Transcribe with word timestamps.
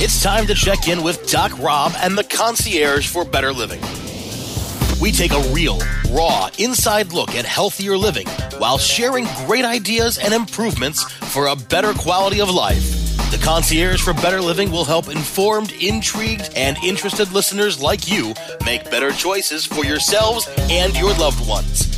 It's 0.00 0.22
time 0.22 0.46
to 0.46 0.54
check 0.54 0.86
in 0.86 1.02
with 1.02 1.28
Doc 1.28 1.58
Rob 1.58 1.92
and 2.00 2.16
the 2.16 2.22
concierge 2.22 3.08
for 3.08 3.24
better 3.24 3.52
living. 3.52 3.80
We 5.00 5.10
take 5.10 5.32
a 5.32 5.52
real, 5.52 5.80
raw, 6.12 6.50
inside 6.56 7.12
look 7.12 7.34
at 7.34 7.44
healthier 7.44 7.96
living 7.96 8.28
while 8.58 8.78
sharing 8.78 9.26
great 9.44 9.64
ideas 9.64 10.16
and 10.16 10.32
improvements 10.32 11.02
for 11.02 11.48
a 11.48 11.56
better 11.56 11.92
quality 11.94 12.40
of 12.40 12.48
life. 12.48 12.80
The 13.32 13.40
concierge 13.42 14.00
for 14.00 14.14
better 14.14 14.40
living 14.40 14.70
will 14.70 14.84
help 14.84 15.08
informed, 15.08 15.72
intrigued, 15.72 16.48
and 16.54 16.76
interested 16.84 17.32
listeners 17.32 17.82
like 17.82 18.08
you 18.08 18.34
make 18.64 18.88
better 18.92 19.10
choices 19.10 19.64
for 19.64 19.84
yourselves 19.84 20.48
and 20.70 20.96
your 20.96 21.12
loved 21.18 21.44
ones. 21.48 21.97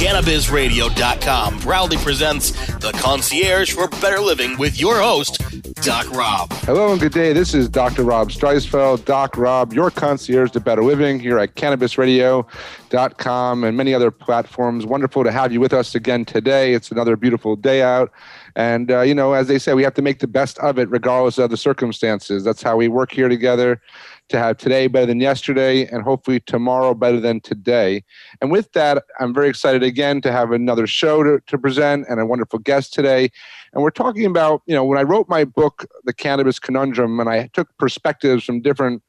CannabisRadio.com 0.00 1.60
proudly 1.60 1.98
presents 1.98 2.52
The 2.78 2.90
Concierge 2.92 3.74
for 3.74 3.86
Better 4.00 4.18
Living 4.18 4.56
with 4.56 4.80
your 4.80 4.98
host, 4.98 5.42
Doc 5.82 6.10
Rob. 6.12 6.50
Hello 6.62 6.90
and 6.90 6.98
good 6.98 7.12
day. 7.12 7.34
This 7.34 7.52
is 7.52 7.68
Dr. 7.68 8.04
Rob 8.04 8.30
Streisfeld, 8.30 9.04
Doc 9.04 9.36
Rob, 9.36 9.74
your 9.74 9.90
concierge 9.90 10.52
to 10.52 10.60
better 10.60 10.82
living 10.82 11.20
here 11.20 11.38
at 11.38 11.54
CannabisRadio.com 11.54 13.62
and 13.62 13.76
many 13.76 13.92
other 13.92 14.10
platforms. 14.10 14.86
Wonderful 14.86 15.22
to 15.22 15.30
have 15.30 15.52
you 15.52 15.60
with 15.60 15.74
us 15.74 15.94
again 15.94 16.24
today. 16.24 16.72
It's 16.72 16.90
another 16.90 17.14
beautiful 17.14 17.54
day 17.54 17.82
out. 17.82 18.10
And, 18.56 18.90
uh, 18.90 19.02
you 19.02 19.14
know, 19.14 19.34
as 19.34 19.48
they 19.48 19.58
say, 19.58 19.74
we 19.74 19.82
have 19.82 19.92
to 19.94 20.02
make 20.02 20.20
the 20.20 20.26
best 20.26 20.58
of 20.60 20.78
it 20.78 20.88
regardless 20.88 21.36
of 21.36 21.50
the 21.50 21.58
circumstances. 21.58 22.42
That's 22.42 22.62
how 22.62 22.76
we 22.76 22.88
work 22.88 23.12
here 23.12 23.28
together 23.28 23.82
to 24.30 24.38
have 24.38 24.56
today 24.56 24.86
better 24.86 25.06
than 25.06 25.20
yesterday 25.20 25.86
and 25.86 26.02
hopefully 26.02 26.40
tomorrow 26.40 26.94
better 26.94 27.20
than 27.20 27.40
today. 27.40 28.02
And 28.40 28.50
with 28.50 28.72
that, 28.72 29.04
I'm 29.18 29.34
very 29.34 29.48
excited 29.48 29.82
again 29.82 30.20
to 30.22 30.32
have 30.32 30.52
another 30.52 30.86
show 30.86 31.22
to, 31.22 31.40
to 31.46 31.58
present 31.58 32.06
and 32.08 32.20
a 32.20 32.26
wonderful 32.26 32.58
guest 32.58 32.94
today. 32.94 33.30
And 33.72 33.82
we're 33.82 33.90
talking 33.90 34.24
about, 34.24 34.62
you 34.66 34.74
know, 34.74 34.84
when 34.84 34.98
I 34.98 35.02
wrote 35.02 35.28
my 35.28 35.44
book, 35.44 35.86
The 36.04 36.12
Cannabis 36.12 36.58
Conundrum, 36.58 37.20
and 37.20 37.28
I 37.28 37.48
took 37.52 37.68
perspectives 37.78 38.44
from 38.44 38.62
different 38.62 39.02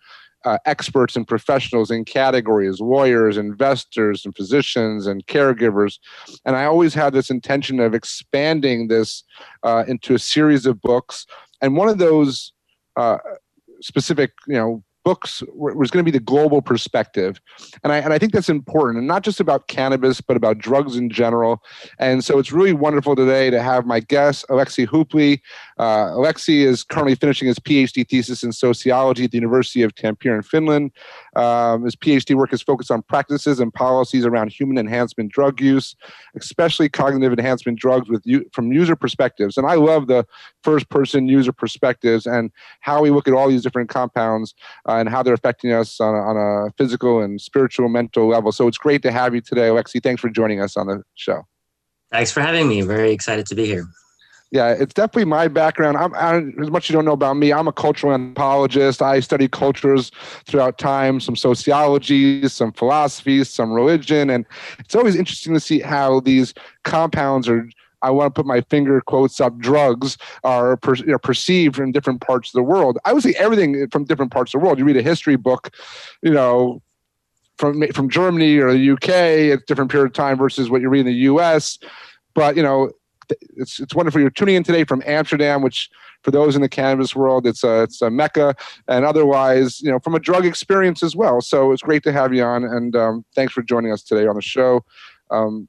uh, 0.44 0.58
experts 0.66 1.16
and 1.16 1.28
professionals 1.28 1.92
in 1.92 2.04
categories 2.04 2.80
lawyers 2.80 3.38
investors 3.38 4.26
and 4.26 4.36
physicians 4.36 5.06
and 5.06 5.28
caregivers 5.28 6.00
and 6.46 6.56
i 6.56 6.66
always 6.66 6.96
had 6.96 7.14
this 7.14 7.30
intention 7.30 7.80
of 7.80 7.94
expanding 7.94 8.88
this 8.88 9.24
uh, 9.62 9.84
into 9.88 10.16
a 10.16 10.20
series 10.20 10.66
of 10.66 10.82
books 10.82 11.28
and 11.62 11.78
one 11.78 11.88
of 11.88 12.00
those 12.00 12.54
uh, 12.96 13.20
specific 13.82 14.32
you 14.48 14.56
know 14.56 14.84
books 15.04 15.44
was 15.54 15.92
going 15.92 16.04
to 16.06 16.12
be 16.12 16.16
the 16.16 16.24
global 16.24 16.62
perspective. 16.62 17.42
And 17.84 17.92
I, 17.92 17.98
and 17.98 18.14
I 18.14 18.20
think 18.20 18.34
that's 18.34 18.50
important 18.50 19.00
and 19.00 19.08
not 19.08 19.24
just 19.24 19.40
about 19.40 19.68
cannabis 19.68 20.22
but 20.22 20.38
about 20.38 20.58
drugs 20.58 20.96
in 20.96 21.10
general. 21.10 21.64
And 22.00 22.24
so 22.24 22.40
it's 22.40 22.52
really 22.52 22.74
wonderful 22.74 23.16
today 23.16 23.50
to 23.50 23.62
have 23.62 23.86
my 23.86 24.00
guest 24.00 24.46
Aleksi 24.50 24.88
Hupli 24.88 25.42
uh, 25.82 26.12
Aleksi 26.12 26.66
is 26.66 26.84
currently 26.84 27.16
finishing 27.16 27.48
his 27.48 27.60
phd 27.60 28.08
thesis 28.08 28.44
in 28.44 28.52
sociology 28.54 29.26
at 29.26 29.32
the 29.32 29.38
university 29.38 29.82
of 29.82 29.94
tampere 29.96 30.36
in 30.36 30.42
finland 30.42 30.92
um, 31.36 31.84
his 31.84 31.96
phd 31.96 32.36
work 32.36 32.54
is 32.54 32.62
focused 32.62 32.92
on 32.92 33.02
practices 33.02 33.60
and 33.60 33.74
policies 33.74 34.26
around 34.26 34.52
human 34.52 34.78
enhancement 34.78 35.32
drug 35.32 35.60
use 35.60 35.96
especially 36.36 36.88
cognitive 36.88 37.34
enhancement 37.38 37.78
drugs 37.78 38.10
with 38.10 38.24
from 38.54 38.72
user 38.72 38.96
perspectives 38.96 39.58
and 39.58 39.68
i 39.68 39.74
love 39.74 40.08
the 40.08 40.26
first 40.64 40.90
person 40.90 41.28
user 41.28 41.52
perspectives 41.52 42.26
and 42.26 42.52
how 42.80 43.02
we 43.02 43.10
look 43.10 43.28
at 43.28 43.34
all 43.34 43.50
these 43.50 43.64
different 43.64 43.90
compounds 43.90 44.54
uh, 44.88 44.94
and 44.94 45.10
how 45.10 45.24
they're 45.24 45.34
affecting 45.34 45.72
us 45.72 46.00
on 46.00 46.14
a, 46.14 46.18
on 46.18 46.38
a 46.38 46.72
physical 46.78 47.22
and 47.22 47.42
spiritual, 47.42 47.90
mental 47.90 48.28
level. 48.28 48.52
So 48.52 48.68
it's 48.68 48.78
great 48.78 49.02
to 49.04 49.12
have 49.12 49.34
you 49.34 49.42
today, 49.42 49.70
Aleksi. 49.70 50.02
Thanks 50.02 50.22
for 50.22 50.30
joining 50.30 50.62
us 50.62 50.78
on 50.78 50.88
the 50.88 51.04
show. 51.16 51.44
Thanks 52.12 52.32
for 52.32 52.42
having 52.42 52.68
me. 52.68 52.82
Very 52.82 53.12
excited 53.12 53.46
to 53.48 53.56
be 53.56 53.66
here. 53.66 53.86
Yeah, 54.52 54.72
it's 54.74 54.94
definitely 54.94 55.26
my 55.26 55.48
background. 55.48 55.96
I'm, 55.96 56.14
I, 56.14 56.40
as 56.62 56.70
much 56.70 56.86
as 56.86 56.90
you 56.90 56.96
don't 56.96 57.06
know 57.06 57.14
about 57.14 57.38
me, 57.38 57.54
I'm 57.54 57.70
a 57.70 57.72
cultural 57.72 58.14
anthropologist. 58.14 59.02
I 59.02 59.22
study 59.22 59.48
cultures 59.48 60.12
throughout 60.46 60.78
time, 60.78 61.22
some 61.22 61.38
sociology, 61.38 62.46
some 62.50 62.74
philosophy, 62.74 63.46
some 63.46 63.72
religion, 63.72 64.30
and 64.30 64.46
it's 64.80 64.94
always 64.94 65.16
interesting 65.16 65.54
to 65.54 65.60
see 65.62 65.80
how 65.80 66.20
these 66.20 66.54
compounds 66.84 67.48
are 67.48 67.68
I 68.04 68.10
want 68.10 68.34
to 68.34 68.40
put 68.40 68.48
my 68.48 68.62
finger 68.62 69.00
quotes 69.02 69.40
up 69.40 69.58
drugs 69.60 70.18
are 70.44 70.76
per, 70.78 70.96
perceived 71.20 71.78
in 71.80 71.92
different 71.92 72.20
parts 72.22 72.50
of 72.50 72.54
the 72.54 72.64
world. 72.64 72.98
I 73.06 73.14
would 73.14 73.24
say 73.24 73.36
everything 73.38 73.88
from 73.90 74.06
different 74.06 74.32
parts 74.32 74.54
of 74.54 74.60
the 74.60 74.66
world. 74.66 74.80
You 74.80 74.86
read 74.86 74.98
a 74.98 75.04
history 75.04 75.36
book, 75.36 75.70
you 76.22 76.32
know, 76.32 76.82
from 77.58 77.84
from 77.94 78.10
Germany 78.10 78.58
or 78.58 78.74
the 78.74 78.92
UK 78.92 79.10
at 79.54 79.68
different 79.68 79.92
period 79.92 80.08
of 80.08 80.14
time 80.14 80.38
versus 80.38 80.70
what 80.70 80.82
you 80.82 80.90
read 80.90 81.02
in 81.02 81.06
the 81.06 81.14
US. 81.14 81.78
But 82.34 82.56
you 82.56 82.64
know, 82.64 82.92
it's 83.58 83.80
it's 83.80 83.96
wonderful. 83.96 84.22
You're 84.22 84.30
tuning 84.30 84.56
in 84.56 84.64
today 84.64 84.84
from 84.84 85.02
Amsterdam, 85.06 85.62
which 85.62 85.90
for 86.24 86.32
those 86.32 86.56
in 86.56 86.62
the 86.62 86.70
cannabis 86.70 87.16
world, 87.16 87.48
it's 87.48 87.64
a 87.64 87.84
it's 87.84 88.02
a 88.02 88.10
mecca, 88.10 88.56
and 88.88 89.06
otherwise, 89.06 89.82
you 89.82 89.92
know, 89.92 90.00
from 90.00 90.16
a 90.16 90.20
drug 90.20 90.46
experience 90.46 91.04
as 91.04 91.16
well. 91.16 91.42
So 91.42 91.72
it's 91.72 91.82
great 91.82 92.04
to 92.04 92.12
have 92.12 92.34
you 92.34 92.44
on, 92.44 92.64
and 92.64 92.96
um, 92.96 93.26
thanks 93.36 93.54
for 93.54 93.62
joining 93.62 93.92
us 93.92 94.04
today 94.04 94.28
on 94.28 94.36
the 94.36 94.42
show. 94.42 94.84
Um, 95.30 95.68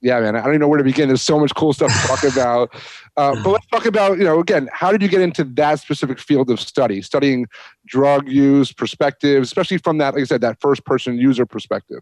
yeah, 0.00 0.20
man, 0.20 0.36
I 0.36 0.42
don't 0.42 0.50
even 0.50 0.60
know 0.60 0.68
where 0.68 0.78
to 0.78 0.84
begin. 0.84 1.08
There's 1.08 1.22
so 1.22 1.40
much 1.40 1.52
cool 1.56 1.72
stuff 1.72 1.90
to 1.90 2.06
talk 2.06 2.22
about. 2.32 2.72
Uh, 3.16 3.34
but 3.42 3.50
let's 3.50 3.66
talk 3.66 3.84
about, 3.84 4.18
you 4.18 4.24
know, 4.24 4.38
again, 4.38 4.68
how 4.72 4.92
did 4.92 5.02
you 5.02 5.08
get 5.08 5.20
into 5.20 5.42
that 5.42 5.80
specific 5.80 6.20
field 6.20 6.50
of 6.50 6.60
study, 6.60 7.02
studying 7.02 7.46
drug 7.86 8.28
use 8.28 8.72
perspectives, 8.72 9.48
especially 9.48 9.78
from 9.78 9.98
that, 9.98 10.14
like 10.14 10.22
I 10.22 10.24
said, 10.24 10.40
that 10.42 10.60
first 10.60 10.84
person 10.84 11.18
user 11.18 11.46
perspective? 11.46 12.00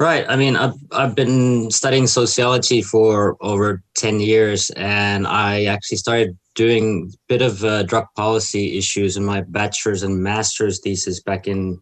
Right. 0.00 0.24
I 0.30 0.36
mean, 0.36 0.56
I've, 0.56 0.72
I've 0.92 1.14
been 1.14 1.70
studying 1.70 2.06
sociology 2.06 2.80
for 2.80 3.36
over 3.42 3.82
10 3.96 4.20
years, 4.20 4.70
and 4.70 5.26
I 5.26 5.66
actually 5.66 5.98
started 5.98 6.38
doing 6.54 7.10
a 7.12 7.16
bit 7.28 7.42
of 7.42 7.62
uh, 7.62 7.82
drug 7.82 8.06
policy 8.16 8.78
issues 8.78 9.18
in 9.18 9.26
my 9.26 9.42
bachelor's 9.42 10.02
and 10.02 10.22
master's 10.22 10.80
thesis 10.80 11.22
back 11.22 11.46
in 11.46 11.78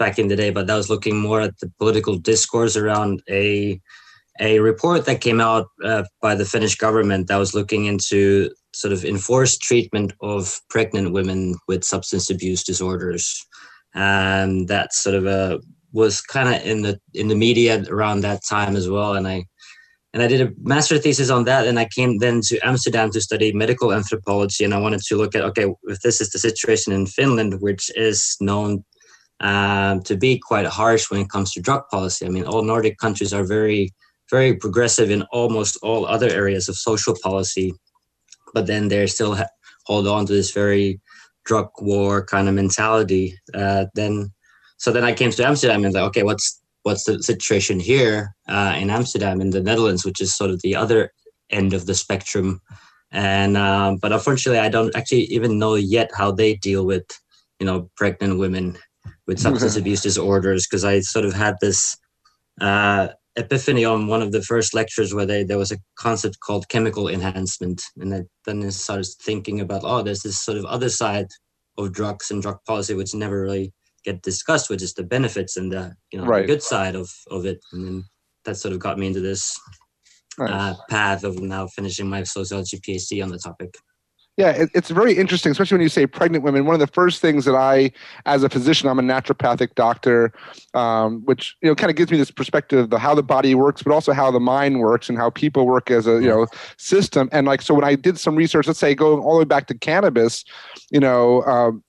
back 0.00 0.18
in 0.18 0.26
the 0.26 0.34
day, 0.34 0.50
but 0.50 0.66
that 0.66 0.74
was 0.74 0.90
looking 0.90 1.16
more 1.16 1.42
at 1.42 1.56
the 1.60 1.70
political 1.78 2.16
discourse 2.16 2.76
around 2.76 3.22
a 3.30 3.80
a 4.40 4.58
report 4.58 5.04
that 5.04 5.20
came 5.20 5.40
out 5.40 5.68
uh, 5.84 6.02
by 6.20 6.34
the 6.34 6.44
Finnish 6.44 6.74
government 6.74 7.28
that 7.28 7.36
was 7.36 7.54
looking 7.54 7.84
into 7.84 8.50
sort 8.72 8.92
of 8.92 9.04
enforced 9.04 9.60
treatment 9.60 10.12
of 10.22 10.60
pregnant 10.70 11.12
women 11.12 11.54
with 11.68 11.84
substance 11.84 12.30
abuse 12.30 12.64
disorders, 12.64 13.46
and 13.94 14.66
that 14.66 14.92
sort 14.92 15.14
of 15.14 15.26
uh, 15.26 15.58
was 15.92 16.20
kind 16.20 16.54
of 16.54 16.64
in 16.64 16.82
the 16.82 17.00
in 17.14 17.28
the 17.28 17.34
media 17.34 17.84
around 17.88 18.20
that 18.20 18.42
time 18.48 18.76
as 18.76 18.88
well. 18.88 19.14
And 19.14 19.26
I 19.26 19.44
and 20.12 20.22
I 20.22 20.26
did 20.26 20.40
a 20.40 20.52
master 20.62 20.98
thesis 20.98 21.30
on 21.30 21.44
that, 21.44 21.66
and 21.66 21.78
I 21.78 21.86
came 21.86 22.18
then 22.18 22.40
to 22.42 22.58
Amsterdam 22.66 23.10
to 23.12 23.20
study 23.20 23.52
medical 23.52 23.92
anthropology, 23.92 24.64
and 24.64 24.74
I 24.74 24.78
wanted 24.78 25.00
to 25.02 25.16
look 25.16 25.34
at 25.34 25.42
okay, 25.42 25.72
if 25.84 26.00
this 26.00 26.20
is 26.20 26.30
the 26.30 26.38
situation 26.38 26.92
in 26.92 27.06
Finland, 27.06 27.60
which 27.60 27.90
is 27.96 28.36
known 28.40 28.84
um, 29.40 30.02
to 30.02 30.16
be 30.16 30.38
quite 30.38 30.66
harsh 30.66 31.10
when 31.10 31.20
it 31.20 31.30
comes 31.30 31.52
to 31.52 31.60
drug 31.60 31.82
policy. 31.90 32.26
I 32.26 32.28
mean, 32.28 32.44
all 32.44 32.62
Nordic 32.62 32.98
countries 32.98 33.32
are 33.32 33.44
very 33.44 33.92
very 34.30 34.54
progressive 34.54 35.10
in 35.10 35.22
almost 35.32 35.76
all 35.82 36.06
other 36.06 36.28
areas 36.28 36.68
of 36.68 36.76
social 36.76 37.16
policy, 37.22 37.74
but 38.54 38.66
then 38.66 38.88
they 38.88 39.06
still 39.06 39.34
ha- 39.34 39.46
hold 39.86 40.06
on 40.06 40.24
to 40.26 40.32
this 40.32 40.52
very 40.52 41.00
drug 41.44 41.68
war 41.80 42.24
kind 42.24 42.48
of 42.48 42.54
mentality. 42.54 43.36
Uh, 43.54 43.86
then, 43.94 44.32
so 44.80 44.90
then 44.90 45.04
I 45.04 45.12
came 45.12 45.30
to 45.30 45.46
Amsterdam 45.46 45.84
and 45.84 45.92
like, 45.92 46.04
okay, 46.04 46.22
what's 46.22 46.58
what's 46.84 47.04
the 47.04 47.22
situation 47.22 47.78
here 47.78 48.34
uh, 48.48 48.74
in 48.78 48.88
Amsterdam 48.88 49.42
in 49.42 49.50
the 49.50 49.60
Netherlands, 49.60 50.06
which 50.06 50.22
is 50.22 50.34
sort 50.34 50.50
of 50.50 50.62
the 50.62 50.74
other 50.74 51.12
end 51.50 51.74
of 51.74 51.84
the 51.84 51.94
spectrum. 51.94 52.62
And 53.12 53.58
um, 53.58 53.98
but 53.98 54.10
unfortunately, 54.10 54.58
I 54.58 54.70
don't 54.70 54.96
actually 54.96 55.24
even 55.24 55.58
know 55.58 55.74
yet 55.74 56.10
how 56.16 56.32
they 56.32 56.54
deal 56.54 56.86
with 56.86 57.04
you 57.58 57.66
know 57.66 57.90
pregnant 57.94 58.38
women 58.38 58.78
with 59.26 59.38
substance 59.38 59.76
abuse 59.76 60.00
disorders 60.00 60.66
because 60.66 60.84
I 60.84 61.00
sort 61.00 61.26
of 61.26 61.34
had 61.34 61.56
this 61.60 61.98
uh, 62.62 63.08
epiphany 63.36 63.84
on 63.84 64.06
one 64.06 64.22
of 64.22 64.32
the 64.32 64.42
first 64.42 64.72
lectures 64.72 65.12
where 65.12 65.26
they, 65.26 65.44
there 65.44 65.58
was 65.58 65.72
a 65.72 65.78
concept 65.96 66.38
called 66.40 66.70
chemical 66.70 67.06
enhancement 67.08 67.82
and 67.98 68.14
I, 68.14 68.22
then 68.46 68.64
I 68.64 68.70
started 68.70 69.06
thinking 69.22 69.60
about 69.60 69.82
oh 69.84 70.02
there's 70.02 70.22
this 70.22 70.40
sort 70.42 70.58
of 70.58 70.64
other 70.64 70.88
side 70.88 71.28
of 71.78 71.92
drugs 71.92 72.30
and 72.30 72.42
drug 72.42 72.58
policy 72.66 72.94
which 72.94 73.14
never 73.14 73.40
really 73.42 73.72
get 74.04 74.22
discussed 74.22 74.70
which 74.70 74.82
is 74.82 74.94
the 74.94 75.02
benefits 75.02 75.56
and 75.56 75.72
the 75.72 75.94
you 76.12 76.18
know 76.18 76.26
right. 76.26 76.42
the 76.42 76.46
good 76.46 76.62
side 76.62 76.94
of 76.94 77.10
of 77.30 77.46
it 77.46 77.58
and 77.72 77.86
then 77.86 78.04
that 78.44 78.56
sort 78.56 78.72
of 78.72 78.80
got 78.80 78.98
me 78.98 79.06
into 79.06 79.20
this 79.20 79.58
nice. 80.38 80.50
uh, 80.50 80.74
path 80.88 81.24
of 81.24 81.40
now 81.40 81.66
finishing 81.66 82.08
my 82.08 82.22
sociology 82.22 82.78
phd 82.78 83.22
on 83.22 83.30
the 83.30 83.38
topic 83.38 83.74
yeah, 84.40 84.52
it, 84.52 84.70
it's 84.74 84.88
very 84.88 85.12
interesting, 85.12 85.52
especially 85.52 85.76
when 85.76 85.82
you 85.82 85.90
say 85.90 86.06
pregnant 86.06 86.42
women. 86.42 86.64
One 86.64 86.72
of 86.72 86.80
the 86.80 86.86
first 86.86 87.20
things 87.20 87.44
that 87.44 87.54
I, 87.54 87.92
as 88.24 88.42
a 88.42 88.48
physician, 88.48 88.88
I'm 88.88 88.98
a 88.98 89.02
naturopathic 89.02 89.74
doctor, 89.74 90.32
um, 90.72 91.22
which 91.26 91.56
you 91.60 91.68
know 91.68 91.74
kind 91.74 91.90
of 91.90 91.96
gives 91.96 92.10
me 92.10 92.16
this 92.16 92.30
perspective 92.30 92.90
of 92.90 92.98
how 92.98 93.14
the 93.14 93.22
body 93.22 93.54
works, 93.54 93.82
but 93.82 93.92
also 93.92 94.14
how 94.14 94.30
the 94.30 94.40
mind 94.40 94.80
works 94.80 95.10
and 95.10 95.18
how 95.18 95.28
people 95.28 95.66
work 95.66 95.90
as 95.90 96.06
a 96.06 96.22
you 96.22 96.28
know 96.28 96.46
system. 96.78 97.28
And 97.32 97.46
like 97.46 97.60
so, 97.60 97.74
when 97.74 97.84
I 97.84 97.96
did 97.96 98.18
some 98.18 98.34
research, 98.34 98.66
let's 98.66 98.78
say 98.78 98.94
going 98.94 99.20
all 99.22 99.34
the 99.34 99.40
way 99.40 99.44
back 99.44 99.66
to 99.66 99.74
cannabis, 99.74 100.44
you 100.90 101.00
know. 101.00 101.42
Um, 101.42 101.84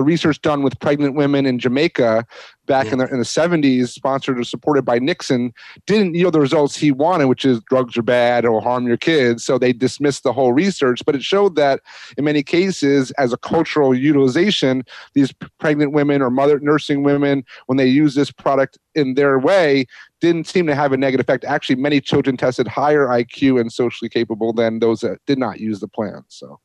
the 0.00 0.04
research 0.04 0.40
done 0.40 0.62
with 0.62 0.80
pregnant 0.80 1.14
women 1.14 1.44
in 1.44 1.58
Jamaica 1.58 2.26
back 2.64 2.86
yeah. 2.86 2.92
in, 2.92 2.98
the, 3.00 3.06
in 3.08 3.18
the 3.18 3.24
70s, 3.24 3.88
sponsored 3.88 4.40
or 4.40 4.44
supported 4.44 4.82
by 4.82 4.98
Nixon, 4.98 5.52
didn't 5.84 6.14
yield 6.14 6.32
the 6.32 6.40
results 6.40 6.74
he 6.74 6.90
wanted, 6.90 7.26
which 7.26 7.44
is 7.44 7.60
drugs 7.68 7.98
are 7.98 8.02
bad 8.02 8.46
or 8.46 8.62
harm 8.62 8.86
your 8.86 8.96
kids. 8.96 9.44
So 9.44 9.58
they 9.58 9.74
dismissed 9.74 10.22
the 10.22 10.32
whole 10.32 10.54
research. 10.54 11.02
But 11.04 11.16
it 11.16 11.22
showed 11.22 11.54
that 11.56 11.80
in 12.16 12.24
many 12.24 12.42
cases, 12.42 13.10
as 13.18 13.34
a 13.34 13.36
cultural 13.36 13.94
utilization, 13.94 14.84
these 15.12 15.34
pregnant 15.58 15.92
women 15.92 16.22
or 16.22 16.30
mother 16.30 16.58
nursing 16.60 17.02
women, 17.02 17.44
when 17.66 17.76
they 17.76 17.86
use 17.86 18.14
this 18.14 18.30
product 18.30 18.78
in 18.94 19.16
their 19.16 19.38
way, 19.38 19.84
didn't 20.22 20.46
seem 20.46 20.66
to 20.66 20.74
have 20.74 20.94
a 20.94 20.96
negative 20.96 21.26
effect. 21.26 21.44
Actually, 21.44 21.76
many 21.76 22.00
children 22.00 22.38
tested 22.38 22.66
higher 22.66 23.06
IQ 23.08 23.60
and 23.60 23.70
socially 23.70 24.08
capable 24.08 24.54
than 24.54 24.78
those 24.78 25.00
that 25.00 25.18
did 25.26 25.38
not 25.38 25.60
use 25.60 25.80
the 25.80 25.88
plan. 25.88 26.22
So. 26.28 26.58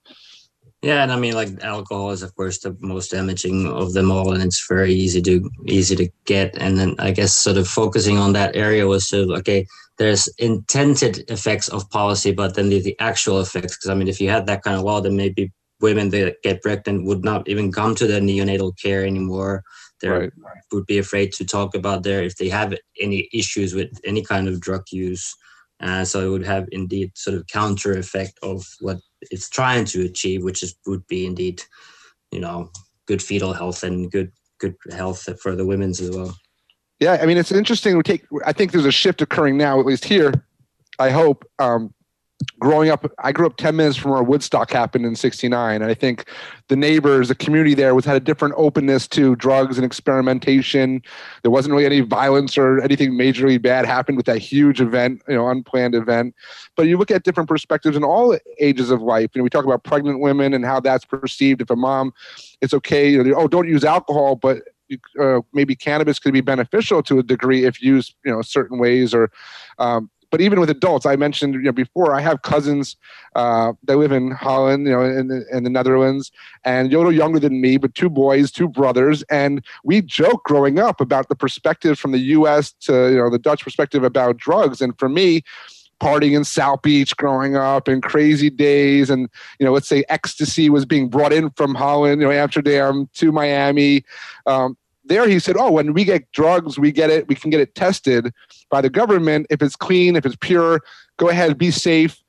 Yeah, 0.85 1.01
and 1.01 1.11
I 1.11 1.15
mean, 1.15 1.33
like 1.33 1.63
alcohol 1.63 2.11
is 2.11 2.21
of 2.21 2.35
course 2.35 2.59
the 2.59 2.77
most 2.79 3.09
damaging 3.09 3.65
of 3.65 3.93
them 3.93 4.11
all, 4.11 4.33
and 4.33 4.43
it's 4.43 4.67
very 4.67 4.93
easy 4.93 5.19
to 5.23 5.49
easy 5.65 5.95
to 5.95 6.07
get. 6.25 6.55
And 6.59 6.77
then 6.77 6.93
I 6.99 7.09
guess 7.09 7.35
sort 7.35 7.57
of 7.57 7.67
focusing 7.67 8.19
on 8.19 8.33
that 8.33 8.55
area 8.55 8.85
was 8.85 9.09
sort 9.09 9.23
of 9.23 9.39
okay. 9.39 9.65
There's 9.97 10.27
intended 10.37 11.27
effects 11.31 11.69
of 11.69 11.89
policy, 11.89 12.31
but 12.33 12.53
then 12.53 12.69
the, 12.69 12.81
the 12.81 12.95
actual 12.99 13.39
effects. 13.41 13.75
Because 13.75 13.89
I 13.89 13.95
mean, 13.95 14.07
if 14.07 14.21
you 14.21 14.29
had 14.29 14.45
that 14.45 14.61
kind 14.61 14.77
of 14.77 14.83
law, 14.83 15.01
then 15.01 15.15
maybe 15.15 15.51
women 15.81 16.09
that 16.09 16.35
get 16.43 16.61
pregnant 16.61 17.07
would 17.07 17.23
not 17.23 17.49
even 17.49 17.71
come 17.71 17.95
to 17.95 18.05
the 18.05 18.19
neonatal 18.19 18.73
care 18.79 19.03
anymore. 19.03 19.63
They 20.01 20.09
right. 20.09 20.31
would 20.71 20.85
be 20.85 20.99
afraid 20.99 21.33
to 21.33 21.45
talk 21.45 21.73
about 21.73 22.03
their 22.03 22.21
if 22.21 22.37
they 22.37 22.49
have 22.49 22.75
any 23.01 23.27
issues 23.33 23.73
with 23.73 23.89
any 24.03 24.21
kind 24.21 24.47
of 24.47 24.61
drug 24.61 24.83
use. 24.91 25.33
Uh, 25.79 26.05
so 26.05 26.25
it 26.25 26.29
would 26.29 26.45
have 26.45 26.67
indeed 26.71 27.11
sort 27.15 27.35
of 27.35 27.47
counter 27.47 27.97
effect 27.97 28.37
of 28.43 28.63
what 28.81 28.99
it's 29.31 29.49
trying 29.49 29.85
to 29.85 30.03
achieve, 30.05 30.43
which 30.43 30.63
is 30.63 30.75
would 30.85 31.05
be 31.07 31.25
indeed, 31.25 31.61
you 32.31 32.39
know, 32.39 32.69
good 33.05 33.21
fetal 33.21 33.53
health 33.53 33.83
and 33.83 34.11
good 34.11 34.31
good 34.59 34.75
health 34.91 35.27
for 35.41 35.55
the 35.55 35.65
women's 35.65 35.99
as 36.01 36.15
well. 36.15 36.35
Yeah, 36.99 37.17
I 37.21 37.25
mean, 37.25 37.37
it's 37.37 37.51
interesting. 37.51 37.97
We 37.97 38.03
take. 38.03 38.25
I 38.45 38.53
think 38.53 38.71
there's 38.71 38.85
a 38.85 38.91
shift 38.91 39.21
occurring 39.21 39.57
now, 39.57 39.79
at 39.79 39.85
least 39.85 40.05
here. 40.05 40.33
I 40.97 41.09
hope 41.09 41.45
um, 41.59 41.93
growing 42.59 42.89
up, 42.89 43.09
I 43.19 43.31
grew 43.31 43.45
up 43.45 43.55
10 43.55 43.75
minutes 43.75 43.95
from 43.95 44.11
where 44.11 44.21
Woodstock 44.21 44.69
happened 44.69 45.05
in 45.05 45.15
69. 45.15 45.81
And 45.81 45.89
I 45.89 45.93
think 45.93 46.29
the 46.67 46.75
neighbors, 46.75 47.29
the 47.29 47.35
community 47.35 47.73
there 47.73 47.95
was 47.95 48.03
had 48.03 48.17
a 48.17 48.19
different 48.19 48.55
openness 48.57 49.07
to 49.09 49.35
drugs 49.37 49.77
and 49.77 49.85
experimentation. 49.85 51.01
There 51.43 51.51
wasn't 51.51 51.73
really 51.73 51.85
any 51.85 52.01
violence 52.01 52.57
or 52.57 52.81
anything 52.81 53.13
majorly 53.13 53.61
bad 53.61 53.85
happened 53.85 54.17
with 54.17 54.25
that 54.25 54.39
huge 54.39 54.81
event, 54.81 55.21
you 55.29 55.35
know, 55.35 55.47
unplanned 55.47 55.95
event. 55.95 56.35
But 56.75 56.87
you 56.87 56.97
look 56.97 57.11
at 57.11 57.23
different 57.23 57.47
perspectives 57.47 57.95
in 57.95 58.03
all 58.03 58.37
ages 58.59 58.91
of 58.91 59.01
life. 59.01 59.31
You 59.33 59.39
know, 59.39 59.43
we 59.43 59.49
talk 59.49 59.65
about 59.65 59.83
pregnant 59.83 60.19
women 60.19 60.53
and 60.53 60.65
how 60.65 60.81
that's 60.81 61.05
perceived. 61.05 61.61
If 61.61 61.69
a 61.69 61.75
mom, 61.75 62.13
it's 62.61 62.73
okay, 62.73 63.09
you 63.09 63.23
know, 63.23 63.35
oh, 63.35 63.47
don't 63.47 63.69
use 63.69 63.85
alcohol, 63.85 64.35
but 64.35 64.59
uh, 65.19 65.41
maybe 65.53 65.75
cannabis 65.75 66.19
could 66.19 66.33
be 66.33 66.41
beneficial 66.41 67.01
to 67.03 67.19
a 67.19 67.23
degree 67.23 67.65
if 67.65 67.81
used, 67.81 68.15
you 68.23 68.31
know, 68.31 68.41
certain 68.41 68.77
ways 68.77 69.13
or 69.13 69.31
um, 69.79 70.09
but 70.31 70.41
even 70.41 70.59
with 70.59 70.69
adults, 70.69 71.05
I 71.05 71.15
mentioned 71.15 71.53
you 71.55 71.61
know 71.61 71.71
before, 71.71 72.13
I 72.13 72.21
have 72.21 72.41
cousins 72.41 72.95
uh, 73.35 73.73
that 73.83 73.97
live 73.97 74.11
in 74.11 74.31
Holland, 74.31 74.87
you 74.87 74.93
know, 74.93 75.03
in 75.03 75.27
the, 75.27 75.45
in 75.51 75.63
the 75.63 75.69
Netherlands, 75.69 76.31
and 76.63 76.91
a 76.91 76.97
little 76.97 77.11
younger 77.11 77.39
than 77.39 77.61
me, 77.61 77.77
but 77.77 77.95
two 77.95 78.09
boys, 78.09 78.51
two 78.51 78.67
brothers, 78.67 79.23
and 79.23 79.63
we 79.83 80.01
joke 80.01 80.43
growing 80.43 80.79
up 80.79 81.01
about 81.01 81.29
the 81.29 81.35
perspective 81.35 81.97
from 81.99 82.11
the 82.11 82.19
U.S. 82.19 82.73
to 82.81 83.09
you 83.09 83.17
know 83.17 83.29
the 83.29 83.39
Dutch 83.39 83.63
perspective 83.63 84.03
about 84.03 84.37
drugs, 84.37 84.81
and 84.81 84.97
for 84.99 85.09
me, 85.09 85.41
partying 86.01 86.35
in 86.35 86.43
South 86.43 86.81
Beach 86.81 87.15
growing 87.17 87.55
up 87.55 87.87
and 87.87 88.03
crazy 88.03 88.49
days. 88.49 89.09
And, 89.09 89.29
you 89.59 89.65
know, 89.65 89.71
let's 89.71 89.87
say 89.87 90.03
ecstasy 90.09 90.69
was 90.69 90.85
being 90.85 91.09
brought 91.09 91.33
in 91.33 91.49
from 91.51 91.75
Holland, 91.75 92.21
you 92.21 92.27
know, 92.27 92.33
Amsterdam 92.33 93.09
to 93.13 93.31
Miami. 93.31 94.03
Um, 94.45 94.77
there 95.07 95.27
he 95.27 95.39
said, 95.39 95.55
oh, 95.57 95.71
when 95.71 95.93
we 95.93 96.03
get 96.03 96.31
drugs, 96.31 96.79
we 96.79 96.91
get 96.91 97.09
it, 97.09 97.27
we 97.27 97.35
can 97.35 97.49
get 97.49 97.59
it 97.59 97.75
tested 97.75 98.33
by 98.69 98.81
the 98.81 98.89
government. 98.89 99.47
If 99.49 99.61
it's 99.61 99.75
clean, 99.75 100.15
if 100.15 100.25
it's 100.25 100.37
pure, 100.37 100.81
go 101.17 101.29
ahead, 101.29 101.57
be 101.57 101.71
safe. 101.71 102.21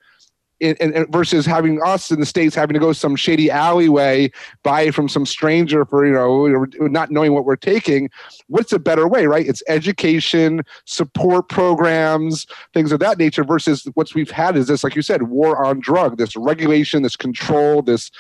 And, 0.58 0.81
and, 0.81 1.12
versus 1.12 1.44
having 1.44 1.82
us 1.82 2.11
in 2.11 2.19
the 2.19 2.25
states 2.25 2.55
having 2.55 2.73
to 2.73 2.81
go 2.81 2.94
some 2.94 3.14
shady 3.14 3.50
alleyway 3.50 4.31
buy 4.62 4.81
it 4.81 4.94
from 4.94 5.06
some 5.06 5.26
stranger 5.26 5.84
for 5.84 6.06
you 6.06 6.14
know 6.14 6.67
not 6.88 7.11
knowing 7.11 7.34
what 7.34 7.44
we're 7.44 7.56
taking 7.56 8.08
what's 8.46 8.73
a 8.73 8.79
better 8.79 9.06
way 9.06 9.26
right 9.26 9.46
it's 9.46 9.62
education 9.69 10.62
support 10.87 11.50
programs 11.50 12.46
things 12.72 12.90
of 12.90 13.00
that 13.00 13.19
nature 13.19 13.44
versus 13.44 13.87
what 13.93 14.14
we've 14.14 14.31
had 14.31 14.56
is 14.56 14.67
this 14.67 14.82
like 14.82 14.96
you 14.96 15.02
said 15.02 15.25
war 15.25 15.62
on 15.62 15.79
drug 15.79 16.17
this 16.17 16.34
regulation 16.37 17.02
this 17.02 17.17
control 17.17 17.82
this 17.82 18.11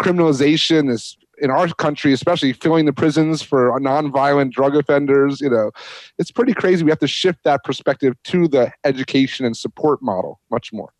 criminalization 0.00 0.86
this 0.86 1.16
in 1.40 1.50
our 1.50 1.68
country, 1.68 2.12
especially 2.12 2.52
filling 2.52 2.86
the 2.86 2.92
prisons 2.92 3.42
for 3.42 3.70
nonviolent 3.80 4.52
drug 4.52 4.76
offenders, 4.76 5.40
you 5.40 5.50
know, 5.50 5.70
it's 6.18 6.30
pretty 6.30 6.54
crazy. 6.54 6.84
We 6.84 6.90
have 6.90 6.98
to 7.00 7.06
shift 7.08 7.40
that 7.44 7.64
perspective 7.64 8.14
to 8.24 8.48
the 8.48 8.72
education 8.84 9.46
and 9.46 9.56
support 9.56 10.02
model 10.02 10.40
much 10.50 10.72
more. 10.72 10.92